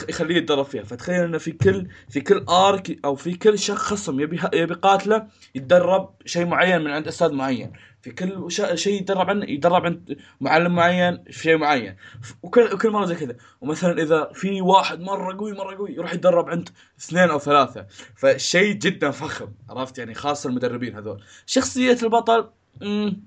يخليه 0.09 0.35
يتدرب 0.35 0.65
فيها. 0.65 0.83
فتخيل 0.83 1.23
إنه 1.23 1.37
في 1.37 1.51
كل 1.51 1.87
في 2.09 2.21
كل 2.21 2.45
ارك 2.49 3.05
أو 3.05 3.15
في 3.15 3.33
كل 3.33 3.59
شخص 3.59 3.81
خصم 3.81 4.19
يبي 4.19 4.39
يبي 4.53 4.73
قاتله 4.73 5.27
يتدرب 5.55 6.13
شيء 6.25 6.45
معين 6.45 6.81
من 6.81 6.91
عند 6.91 7.07
أستاذ 7.07 7.33
معين. 7.33 7.73
في 8.01 8.11
كل 8.11 8.51
شيء 8.75 9.01
يتدرب 9.01 9.29
عنه 9.29 9.45
يتدرب 9.45 9.85
عند 9.85 10.17
معلم 10.41 10.75
معين 10.75 11.23
في 11.23 11.43
شيء 11.43 11.57
معين. 11.57 11.95
وكل 12.43 12.77
كل 12.77 12.89
مرة 12.89 13.05
زي 13.05 13.15
كذا. 13.15 13.35
ومثلا 13.61 14.01
إذا 14.01 14.31
في 14.33 14.61
واحد 14.61 14.99
مرة 14.99 15.37
قوي 15.37 15.53
مرة 15.53 15.75
قوي 15.75 15.93
يروح 15.93 16.13
يتدرب 16.13 16.49
عند 16.49 16.69
اثنين 16.99 17.29
أو 17.29 17.39
ثلاثة. 17.39 17.85
فشيء 18.15 18.73
جدا 18.73 19.11
فخم 19.11 19.47
عرفت؟ 19.69 19.97
يعني 19.97 20.13
خاصة 20.13 20.49
المدربين 20.49 20.95
هذول. 20.95 21.23
شخصية 21.45 21.97
البطل 22.03 22.49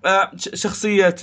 آه، 0.05 0.31
شخصية 0.37 1.17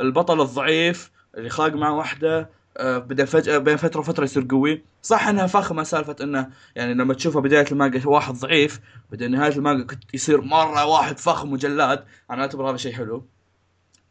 البطل 0.00 0.40
الضعيف 0.40 1.15
اللي 1.36 1.50
خاق 1.50 1.72
مع 1.72 1.90
واحدة 1.90 2.50
آه، 2.78 2.98
بدا 2.98 3.24
فجاه 3.24 3.58
بين 3.58 3.76
فترة 3.76 4.00
وفترة 4.00 4.24
يصير 4.24 4.46
قوي. 4.50 4.84
صح 5.02 5.28
إنها 5.28 5.46
فخمة 5.46 5.82
سالفة 5.82 6.16
إنه 6.20 6.50
يعني 6.76 6.94
لما 6.94 7.14
تشوفها 7.14 7.40
بداية 7.42 7.66
المانجا 7.72 8.08
واحد 8.08 8.34
ضعيف 8.34 8.80
بعدين 9.10 9.30
نهاية 9.30 9.52
المانجا 9.56 9.98
يصير 10.14 10.40
مرة 10.40 10.84
واحد 10.84 11.18
فخم 11.18 11.52
وجلاد. 11.52 12.04
أنا 12.30 12.42
أعتبر 12.42 12.70
هذا 12.70 12.76
شيء 12.76 12.92
حلو. 12.92 13.26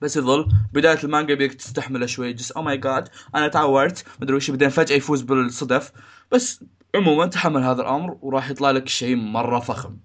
بس 0.02 0.18
يظل 0.18 0.46
بداية 0.74 0.98
المانجا 1.04 1.34
يبيك 1.34 1.54
تستحمله 1.54 2.06
شوي. 2.06 2.34
jeez 2.34 2.52
oh 2.52 2.62
my 2.62 2.78
God 2.78 3.10
أنا 3.36 3.48
تعورت. 3.48 4.06
مدري 4.22 4.36
وش 4.36 4.52
بعدين 4.52 4.70
فجأة 4.70 4.96
يفوز 4.96 5.22
بالصدف. 5.22 5.92
بس 6.32 6.64
عموما 6.96 7.26
تحمل 7.26 7.64
هذا 7.64 7.82
الأمر 7.82 8.18
وراح 8.22 8.50
يطلع 8.50 8.72
لك 8.72 8.88
شيء 8.88 9.16
مرة 9.16 9.60
فخم. 9.60 9.98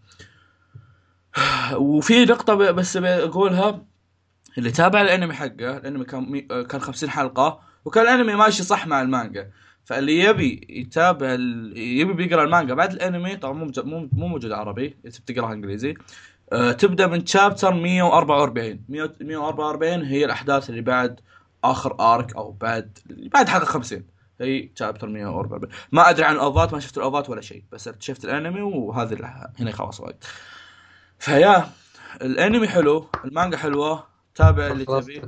وفي 1.74 2.24
نقطة 2.24 2.54
بس 2.54 2.96
بقولها. 2.96 3.89
اللي 4.59 4.71
تابع 4.71 5.01
الانمي 5.01 5.35
حقه 5.35 5.77
الانمي 5.77 6.05
كان 6.05 6.31
مي... 6.31 6.41
كان 6.41 6.81
50 6.81 7.11
حلقة 7.11 7.61
وكان 7.85 8.05
الانمي 8.05 8.35
ماشي 8.35 8.63
صح 8.63 8.87
مع 8.87 9.03
المانجا. 9.03 9.51
فاللي 9.85 10.19
يبي 10.21 10.67
يتابع 10.69 11.35
ال... 11.35 11.79
يبي 11.79 12.13
بيقرأ 12.13 12.45
المانجا. 12.45 12.75
بعد 12.75 12.93
الانمي 12.93 13.37
طبعا 13.37 13.53
مو 13.55 13.73
مو 13.79 14.09
مو 14.13 14.27
موجود 14.29 14.53
عربي 14.53 14.89
تبي 14.89 15.35
تقراها 15.35 15.53
إنجليزي 15.53 15.95
أه 16.53 16.73
تبدأ 16.73 17.07
من 17.07 17.25
تشابتر 17.25 17.75
144 17.75 18.81
144 18.89 20.03
هي 20.03 20.25
الأحداث 20.25 20.71
اللي 20.71 20.81
بعد 20.81 21.21
آخر 21.65 21.97
ارك 22.15 22.37
أو 22.37 22.53
بعد 22.53 22.99
بعد 23.07 23.49
حلقة 23.49 23.65
50 23.65 24.05
هي 24.41 24.61
تشابتر 24.63 25.09
144 25.09 25.73
ما 25.93 26.11
أدري 26.11 26.25
عن 26.25 26.35
الأوفات 26.35 26.73
ما 26.73 26.81
شفت 26.81 26.99
الأوفات 26.99 27.31
ولا 27.31 27.41
شيء 27.41 27.65
بس 27.73 27.91
شفت 28.01 28.25
الانمي 28.25 28.63
وهذه 28.63 29.45
هنا 29.61 29.73
خلاص 29.73 30.01
وقت 30.01 30.25
فيا 31.19 31.71
الانمي 32.23 32.69
حلو 32.69 33.07
المانجا 33.25 33.57
حلوة 33.57 34.10
تابع 34.35 34.66
اللي 34.66 34.85
تبي 34.85 35.23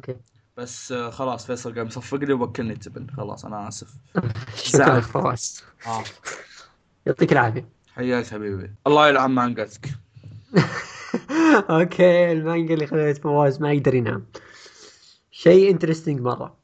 بس 0.56 0.92
آه، 0.92 1.10
خلاص 1.10 1.46
فيصل 1.46 1.74
قام 1.74 1.86
يصفق 1.86 2.18
لي 2.18 2.32
ووكلني 2.32 2.74
تبن 2.74 3.06
خلاص 3.16 3.44
أنا 3.44 3.68
آسف. 3.68 3.94
شكرا 4.56 5.00
فواز 5.00 5.64
آه. 5.86 6.04
يعطيك 7.06 7.32
العافية. 7.32 7.68
حياك 7.94 8.26
حبيبي. 8.26 8.70
الله 8.86 9.08
يلعن 9.08 9.30
مانجتك 9.30 9.88
okay 11.70 12.32
المانجا 12.32 12.74
اللي 12.74 12.86
خليت 12.86 13.18
فواز 13.18 13.60
ما 13.60 13.72
يقدر 13.72 13.94
ينام. 13.94 14.26
شيء 15.30 15.70
interesting 15.70 16.20
مرة. 16.20 16.56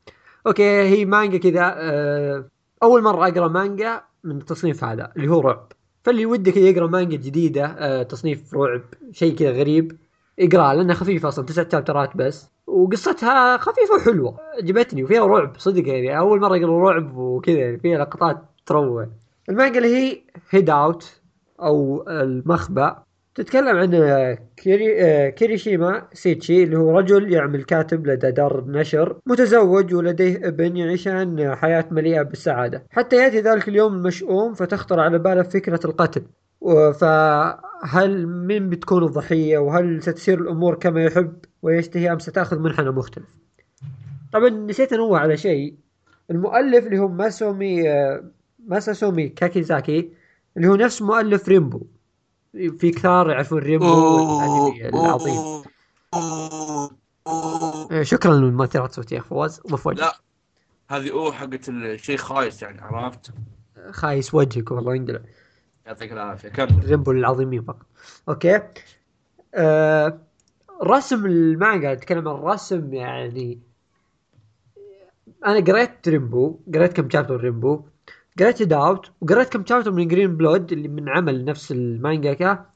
okay 0.47 0.83
هي 0.83 1.05
مانجا 1.05 1.39
كذا 1.39 1.75
آه، 1.77 2.49
أول 2.83 3.03
مرة 3.03 3.29
أقرأ 3.29 3.49
مانجا 3.49 4.03
من 4.25 4.39
التصنيف 4.39 4.85
هذا 4.85 5.13
اللي 5.17 5.29
هو 5.29 5.41
رعب. 5.41 5.73
فاللي 6.05 6.27
وده 6.27 6.51
كذا 6.51 6.69
يقرأ 6.69 6.87
مانجا 6.87 7.17
جديدة 7.17 8.03
تصنيف 8.03 8.55
رعب 8.55 8.83
شيء 9.13 9.37
كذا 9.37 9.51
غريب 9.51 9.99
إقرأ 10.39 10.75
لأنها 10.75 10.95
خفيفة 10.95 11.29
أصلا 11.29 11.45
تسع 11.45 11.69
chapter 11.73 12.11
ات 12.11 12.17
بس. 12.17 12.51
وقصتها 12.67 13.57
خفيفة 13.57 13.95
وحلوة. 13.95 14.37
عجبتني 14.63 15.05
وفيها 15.05 15.27
رعب 15.27 15.53
صدق 15.59 15.89
يعني. 15.89 16.19
أول 16.19 16.41
مرة 16.41 16.57
اقرا 16.57 16.91
رعب 16.91 17.17
وكذا 17.17 17.59
يعني 17.59 17.79
فيها 17.79 17.99
لقطات 17.99 18.37
تروع. 18.67 19.09
المانجا 19.49 19.79
اللي 19.79 19.97
هي 19.97 20.23
Hideout 20.51 21.21
أو 21.63 22.05
المخبأ 22.09 23.03
تتكلم 23.35 23.77
عن 23.77 23.91
كيري 24.57 25.31
كيريشيما 25.31 26.09
سيتشي 26.13 26.63
اللي 26.65 26.77
هو 26.79 26.99
رجل 26.99 27.33
يعمل 27.33 27.65
كاتب 27.65 28.07
لدى 28.07 28.31
دار 28.31 28.65
نشر 28.67 29.17
متزوج 29.27 29.95
ولديه 29.95 30.49
ابن 30.49 30.77
يعيشان 30.77 31.55
حياة 31.55 31.85
مليئة 31.91 32.23
بالسعادة. 32.23 32.83
حتى 32.91 33.17
يأتي 33.17 33.41
ذلك 33.41 33.69
اليوم 33.69 33.95
المشؤوم 33.95 34.55
فتخطر 34.55 35.01
على 35.01 35.19
باله 35.19 35.43
فكرة 35.43 35.81
القتل. 35.85 36.23
فهل 37.01 38.27
من 38.27 38.71
بتكون 38.71 39.05
الضحية؟ 39.05 39.59
وهل 39.59 40.03
ستسير 40.03 40.41
الأمور 40.41 40.75
كما 40.75 41.05
يحب 41.05 41.39
ويشتهي 41.63 42.13
أم 42.13 42.19
ستأخذ 42.19 42.59
منحنى 42.59 42.91
مختلف؟ 42.91 43.27
طبعا 44.33 44.49
نسيت 44.49 44.93
أنوه 44.93 45.19
على 45.19 45.37
شيء. 45.37 45.75
المؤلف 46.31 46.87
اللي 46.87 46.99
هو 46.99 47.09
ماسومي 47.09 47.83
ماساسومي 48.67 49.29
كاكيزاكي 49.29 50.13
اللي 50.57 50.69
هو 50.69 50.77
نفس 50.77 51.03
مؤلف 51.03 51.49
Rainbow. 51.49 51.87
في 52.53 52.91
كثار 52.91 53.31
يعرفون 53.31 53.59
Rainbow 53.59 54.41
العظيم. 54.81 55.63
شكرا 58.03 58.35
للمؤثرات 58.35 58.91
الصوتية 58.91 59.17
يا 59.17 59.23
فواز 59.23 59.61
مفوج 59.71 59.99
لا 59.99 60.21
هذه 60.89 61.11
أوه 61.11 61.33
حقت 61.33 61.69
الشيء 61.69 62.17
خايس 62.17 62.63
يعني 62.63 62.81
عرفت؟ 62.81 63.31
خايس 63.91 64.35
وجهك 64.35 64.71
والله 64.71 64.95
ينقلع. 64.95 65.21
يعطيك 65.89 66.13
العافية. 66.13 66.49
كمل. 66.49 66.85
ريمبو 66.85 67.11
العظيمين 67.11 67.63
فقط. 67.63 67.87
okay. 68.29 68.61
آه 69.55 70.19
رسم 70.83 71.27
المانجا 71.27 71.93
أتكلم 71.93 72.29
عن 72.29 72.35
الرسم 72.35 72.95
يعني 72.95 73.61
أنا 75.47 75.61
قريت 75.61 76.09
Rainbow 76.09 76.59
قريت 76.75 76.93
كم 76.93 77.11
chapter 77.11 77.37
Rainbow 77.37 77.83
قريت 78.39 78.63
Hideout 78.63 79.11
وقريت 79.21 79.49
كم 79.49 79.67
chapter 79.67 79.91
من 79.91 80.09
Green 80.09 80.37
Blood 80.37 80.73
اللي 80.73 80.89
من 80.89 81.09
عمل 81.09 81.45
نفس 81.45 81.73
المانجاكا. 81.73 82.67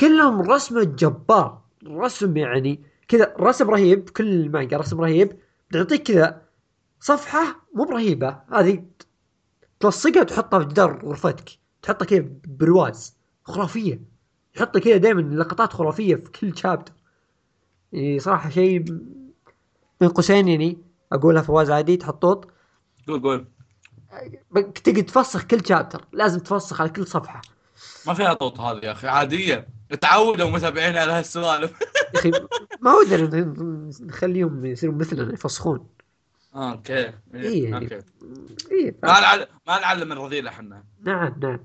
كلهم 0.00 0.40
رسمة 0.42 0.84
جبار. 0.84 1.60
رسم 1.86 2.36
يعني 2.36 2.82
كذا 3.08 3.34
رسم 3.40 3.70
رهيب 3.70 4.10
كل 4.10 4.28
المانجا 4.28 4.76
رسم 4.76 5.00
رهيب. 5.00 5.32
تعطيك 5.72 6.02
كذا 6.02 6.42
صفحة 7.00 7.56
مو 7.74 7.84
برهيبة 7.84 8.38
هذه 8.52 8.84
تلصقها 9.80 10.20
وتحطها 10.20 10.58
في 10.58 10.66
جدار 10.66 11.06
غرفتك. 11.06 11.63
تحطها 11.84 12.06
كذا 12.06 12.24
برواز 12.46 13.16
خرافية. 13.44 14.00
يحط 14.56 14.78
كذا 14.78 14.96
دائما 14.96 15.20
لقطات 15.20 15.72
خرافية 15.72 16.16
في 16.16 16.30
كل 16.30 16.58
chapter 16.58 16.92
يعني 17.92 18.18
صراحة 18.18 18.50
شيء 18.50 18.78
بين 20.00 20.08
قوسين 20.08 20.48
يعني. 20.48 20.78
أقولها 21.12 21.42
فواز 21.42 21.70
عادي 21.70 21.96
تحطوط 21.96 22.48
قول 23.08 23.22
قول. 23.22 23.46
تقعد 24.84 25.04
تفسخ 25.04 25.44
كل 25.44 25.66
chapter 25.66 26.04
لازم 26.12 26.40
تفسخ 26.40 26.80
على 26.80 26.90
كل 26.90 27.06
صفحة. 27.06 27.42
ما 28.06 28.14
فيها 28.14 28.34
طوط 28.34 28.60
هذه 28.60 28.84
يا 28.84 28.92
أخي 28.92 29.08
عادية. 29.08 29.68
تعودوا 30.00 30.50
متابعين 30.50 30.96
على 30.96 31.12
هالسوالف. 31.12 31.80
يا 32.14 32.20
أخي 32.20 32.30
ما 32.80 32.94
ودنا 32.94 33.54
نخليهم 34.00 34.66
يصيرون 34.66 34.98
مثلنا 34.98 35.32
يفسخون. 35.32 35.86
okay. 36.56 37.12
إيه 37.34 37.64
يعني. 37.70 37.84
okay. 37.84 37.96
اي 38.72 38.94
ما 39.02 39.20
نعلم 39.20 39.46
ما 39.66 39.80
نعلم 39.80 40.08
من 40.08 40.18
رذيله 40.18 40.50
إحنا 40.50 40.84
نعم 41.00 41.34
نعم. 41.40 41.60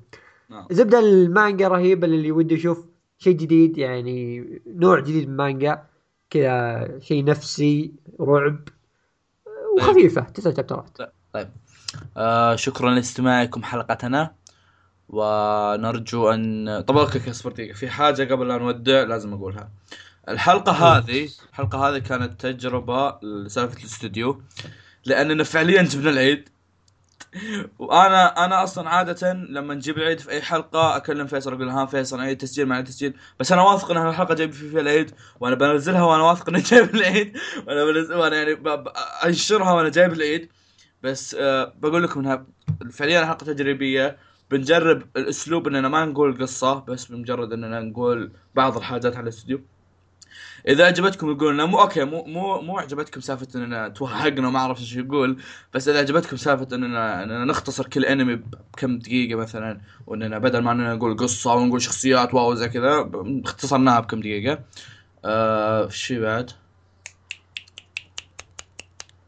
نعم. 0.50 0.68
زبدة 0.72 1.00
المانجا 1.00 1.68
رهيبة 1.68 2.08
اللي 2.08 2.32
وده 2.32 2.56
يشوف 2.56 2.86
شيء 3.18 3.38
جديد 3.38 3.78
يعني 3.78 4.46
نوع 4.68 5.00
جديد 5.00 5.28
من 5.28 5.34
المانجا 5.34 5.84
كذا 6.30 7.00
شيء 7.00 7.24
نفسي 7.24 7.94
رعب 8.22 8.60
وخفيفة 9.78 10.22
تسع 10.22 10.54
شابترات. 10.54 10.98
آه 12.18 12.56
شكرا 12.56 12.92
لاستماعكم 12.92 13.64
حلقتنا 13.64 14.36
ونرجو 15.10 16.30
ان 16.30 16.82
طب 16.88 16.98
okay 16.98 17.20
اصبر 17.20 17.52
دقيقة. 17.52 17.74
في 17.74 17.90
حاجة 17.90 18.34
قبل 18.34 18.48
لا 18.48 18.58
نودع 18.58 19.04
لازم 19.04 19.34
أقولها. 19.34 19.70
الحلقة 20.30 20.72
هذه 20.72 21.30
الحلقة 21.50 21.90
هذه 21.90 21.98
كانت 21.98 22.42
تجربة 22.46 23.20
لسالفة 23.22 23.80
الاستوديو 23.80 24.42
لأننا 25.06 25.44
فعليا 25.44 25.82
جبنا 25.82 26.10
العيد. 26.10 26.50
وأنا 27.80 28.46
أنا 28.46 28.64
أصلا 28.64 28.90
عادة 28.90 29.34
لما 29.34 29.74
نجيب 29.74 29.98
العيد 29.98 30.20
في 30.20 30.30
أي 30.30 30.42
حلقة 30.42 30.96
أكلم 30.98 31.28
فيصل 31.28 31.54
أقول 31.54 31.70
ها 31.70 31.86
فيصل 31.86 32.20
عيد 32.20 32.38
تسجيل 32.38 32.66
مع 32.66 32.82
تسجيل. 32.82 33.14
بس 33.40 33.52
أنا 33.52 33.62
واثق 33.62 33.92
إن 33.92 33.98
هالحلقة 33.98 34.36
جايب 34.36 34.52
في 34.52 34.70
فيها 34.70 34.82
العيد 34.82 35.12
وأنا 35.40 35.56
بنزلها 35.56 36.04
وأنا 36.04 36.24
واثق 36.24 36.50
اني 36.50 36.62
جايب 36.62 36.96
العيد. 36.96 37.38
وأنا 37.68 37.86
بنزل 37.86 38.16
وأنا 38.16 38.36
يعني 38.36 38.58
أنشرها 39.26 39.72
وأنا 39.72 39.90
جايب 39.90 40.14
العيد. 40.14 40.50
بس 41.04 41.36
آه 41.40 41.74
بقول 41.80 42.04
لكم 42.04 42.20
إنها 42.20 42.46
فعليا 42.92 43.26
حلقة 43.26 43.46
تجريبية. 43.46 44.18
بنجرب 44.52 45.04
الأسلوب 45.18 45.68
إننا 45.68 45.88
ما 45.88 46.06
نقول 46.06 46.42
قصة 46.42 46.80
بس 46.80 47.06
بمجرد 47.06 47.54
إننا 47.54 47.80
نقول 47.80 48.32
بعض 48.56 48.78
الحاجات 48.78 49.16
على 49.16 49.24
الاستوديو. 49.24 49.62
إذا 50.68 50.86
عجبتكم 50.86 51.32
يقول 51.32 51.54
لنا 51.54 51.66
مو 51.66 51.82
okay 51.82 52.04
مو 52.04 52.24
مو 52.24 52.62
مو 52.62 52.78
عجبتكم 52.80 53.22
سالفة 53.22 53.48
إننا 53.56 53.90
توهقنا 53.90 54.48
وما 54.48 54.60
أعرف 54.60 54.80
إيش 54.80 54.96
يقول 54.96 55.42
بس 55.74 55.88
إذا 55.88 56.00
عجبتكم 56.00 56.38
سالفة 56.38 56.76
اننا 56.76 57.24
إننا 57.24 57.46
نختصر 57.46 57.88
كل 57.88 58.06
انمي 58.06 58.36
بكم 58.36 59.00
دقيقة 59.00 59.36
مثلا 59.36 59.82
وإننا 60.08 60.38
بدل 60.38 60.60
ما 60.60 60.72
إننا 60.72 60.96
نقول 60.96 61.18
قصة 61.18 61.54
ونقول 61.54 61.82
شخصيات 61.82 62.34
واو 62.34 62.56
زي 62.56 62.70
كذا 62.70 63.10
اختصرناها 63.46 64.00
بكم 64.00 64.20
دقيقة. 64.20 64.60
آه 65.26 65.90
شي 65.90 66.20
بعد؟ 66.20 66.52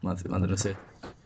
ما 0.02 0.12
ادري 0.12 0.30
ما 0.30 0.36
أدري 0.36 0.52
نسيت. 0.52 0.76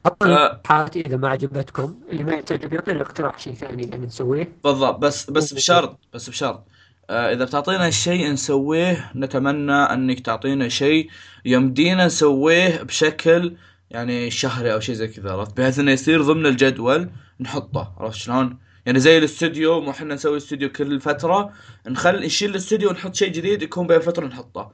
آه. 0.07 0.17
الاقتراحات 0.23 0.97
إذا 0.97 1.17
ما 1.17 1.29
عجبتكم 1.29 1.95
اللي 2.09 2.25
ما 2.25 2.41
تعجب 2.41 2.73
يعطينا 2.73 3.03
اقتراح 3.03 3.39
شيء 3.39 3.55
ثاني 3.55 3.83
يعني 3.83 4.07
نسويه. 4.07 4.53
بالضبط 4.65 4.99
بس 4.99 5.31
بس 5.31 5.55
بشرط 5.55 5.99
بس 6.15 6.31
بشرط. 6.31 6.65
إذا 7.11 7.45
بتعطينا 7.45 7.91
شيء 7.91 8.33
نسويه 8.33 9.13
نتمنى 9.17 9.73
أنك 9.73 10.21
تعطينا 10.21 10.69
شيء 10.69 11.11
يمدينا 11.45 12.07
نسويه 12.07 12.83
بشكل 12.83 13.57
يعني 13.91 14.31
شهري 14.31 14.73
أو 14.73 14.81
شيء 14.81 14.95
زي 14.95 15.09
كذا 15.09 15.33
عرفت؟ 15.33 15.57
بحيث 15.57 15.79
إنه 15.79 15.93
يصير 15.93 16.23
ضمن 16.23 16.47
الجدول 16.47 17.11
نحطه 17.41 17.95
عرفت 17.99 18.17
شلون؟ 18.17 18.59
يعني 18.87 19.01
زي 19.01 19.19
الاستوديو 19.19 19.81
مو 19.81 19.91
إحنا 19.91 20.15
نسوي 20.15 20.37
استوديو 20.37 20.73
كل 20.73 21.01
فترة 21.01 21.53
نخل 21.87 22.21
نشيل 22.21 22.51
الاستوديو 22.51 22.89
ونحط 22.91 23.15
شيء 23.15 23.33
جديد 23.33 23.63
يكون 23.63 23.87
بين 23.87 24.01
فترة 24.01 24.27
نحطه. 24.27 24.73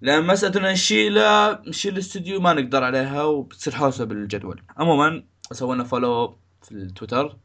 لأن 0.00 0.26
مساله 0.26 0.60
ان 0.60 0.72
نشيله 0.72 1.58
نشيل 1.66 1.92
الاستوديو 1.92 2.40
ما 2.40 2.52
نقدر 2.52 2.84
عليها 2.84 3.24
وبتصير 3.24 3.74
حوسة 3.74 4.04
بالجدول. 4.04 4.62
عموما 4.76 5.24
سووا 5.52 5.71
لنا 5.71 5.84
follow 5.84 6.38
في 6.62 6.72
التويتر. 6.72 7.36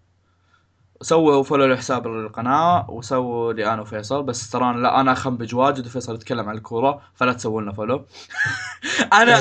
سووا 1.04 1.44
follow 1.44 1.66
لحساب 1.66 2.08
القناة 2.08 2.90
وسووا 2.90 3.54
لي 3.54 3.74
أنا 3.74 3.82
وفيصل 3.82 4.24
بس 4.24 4.50
ترى 4.50 4.82
لا 4.82 5.00
أنا 5.02 5.12
أخنبج 5.12 5.56
واجد 5.56 5.86
وفيصل 5.86 6.16
يتكلم 6.16 6.50
عن 6.50 6.56
الكورة 6.56 7.02
فلا 7.16 7.34
تسووا 7.34 7.62
لنا 7.62 7.74
follow. 7.74 8.06
أنا 9.14 9.36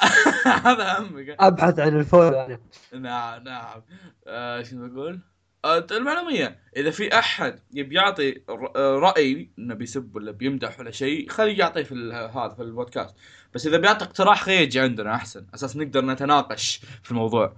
هذا 0.66 0.96
أهم 0.96 1.26
أبحث 1.40 1.78
عن 1.78 2.00
ال 2.00 2.05
follow 2.05 2.34
أنا. 2.34 2.58
نعم 2.92 3.44
نعم. 3.44 3.82
آه 4.26 4.62
شو 4.62 4.88
بقول؟ 4.88 5.20
آه 5.64 5.86
المعلومية 5.90 6.58
إذا 6.76 6.90
في 6.90 7.18
أحد 7.18 7.60
يبي 7.72 7.94
يعطي 7.94 8.42
آه، 8.48 8.98
رأي 8.98 9.50
إنه 9.58 9.74
بيسب 9.74 10.16
ولا 10.16 10.32
بيمدح 10.32 10.80
ولا 10.80 10.90
شيء 10.90 11.28
خليه 11.28 11.58
يعطيه 11.58 11.82
في 11.82 11.94
هذا 12.34 12.54
في 12.54 12.62
البودكاست. 12.62 13.14
بس 13.54 13.66
إذا 13.66 13.78
بيعطي 13.78 14.04
اقتراح 14.04 14.42
خليه 14.42 14.58
يجي 14.58 14.80
عندنا 14.80 15.14
أحسن 15.14 15.46
أساس 15.54 15.76
نقدر 15.76 16.04
نتناقش 16.04 16.80
في 17.02 17.10
الموضوع. 17.10 17.56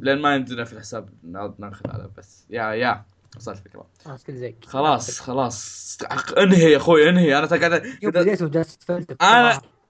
لأن 0.00 0.18
ما 0.20 0.34
يمدينا 0.34 0.64
في 0.64 0.72
الحساب 0.72 1.08
نا- 1.22 1.54
ناخذ 1.58 1.90
هذا 1.90 2.10
بس. 2.18 2.46
يا 2.50 2.72
يا. 2.72 3.04
وصلت 3.36 3.58
الفكرة. 3.58 3.86
خلاص 4.66 5.20
خلاص 5.20 5.98
انهي 6.38 6.72
يا 6.72 6.76
أخوي 6.76 7.08
انهي. 7.08 7.38
أنا 7.38 7.46
قاعد 7.46 7.72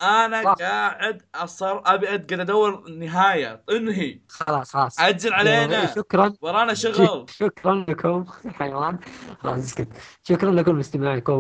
أنا 0.02 0.40
أنا. 0.40 0.52
قاعد 0.52 1.22
اصر 1.35 1.81
أبي 1.87 2.07
قاعد 2.07 2.33
أدور 2.33 2.88
نهاية. 2.90 3.62
انهي. 3.70 4.20
خلاص 4.28 4.72
خلاص. 4.72 5.00
عجل 5.00 5.33
علينا. 5.33 5.94
شكرا. 5.94 6.33
ورانا 6.40 6.74
شغل. 6.74 7.26
شكرا 7.31 7.85
لكم. 7.88 8.24
حيوان. 8.59 8.98
خلاص 9.40 9.59
اسكت. 9.59 9.88
شكرا 10.22 10.50
لكم 10.50 10.76
لاستماعكم 10.76 11.33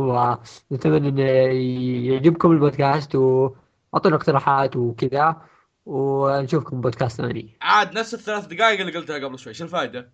ونتمنى 0.70 1.08
إن 1.08 1.18
يعجبكم 2.12 2.52
البودكاست 2.52 3.14
واعطونا 3.14 4.16
اقتراحات 4.16 4.76
وكذا. 4.76 5.36
ونشوفكم 5.86 6.80
بودكاست 6.80 7.16
ثاني. 7.22 7.58
عاد 7.62 7.98
نفس 7.98 8.14
الثلاث 8.14 8.46
دقائق 8.46 8.80
اللي 8.80 8.92
قلتها 8.98 9.18
قبل 9.18 9.38
شوي 9.38 9.54
شو 9.54 9.64
الفائده 9.64 10.10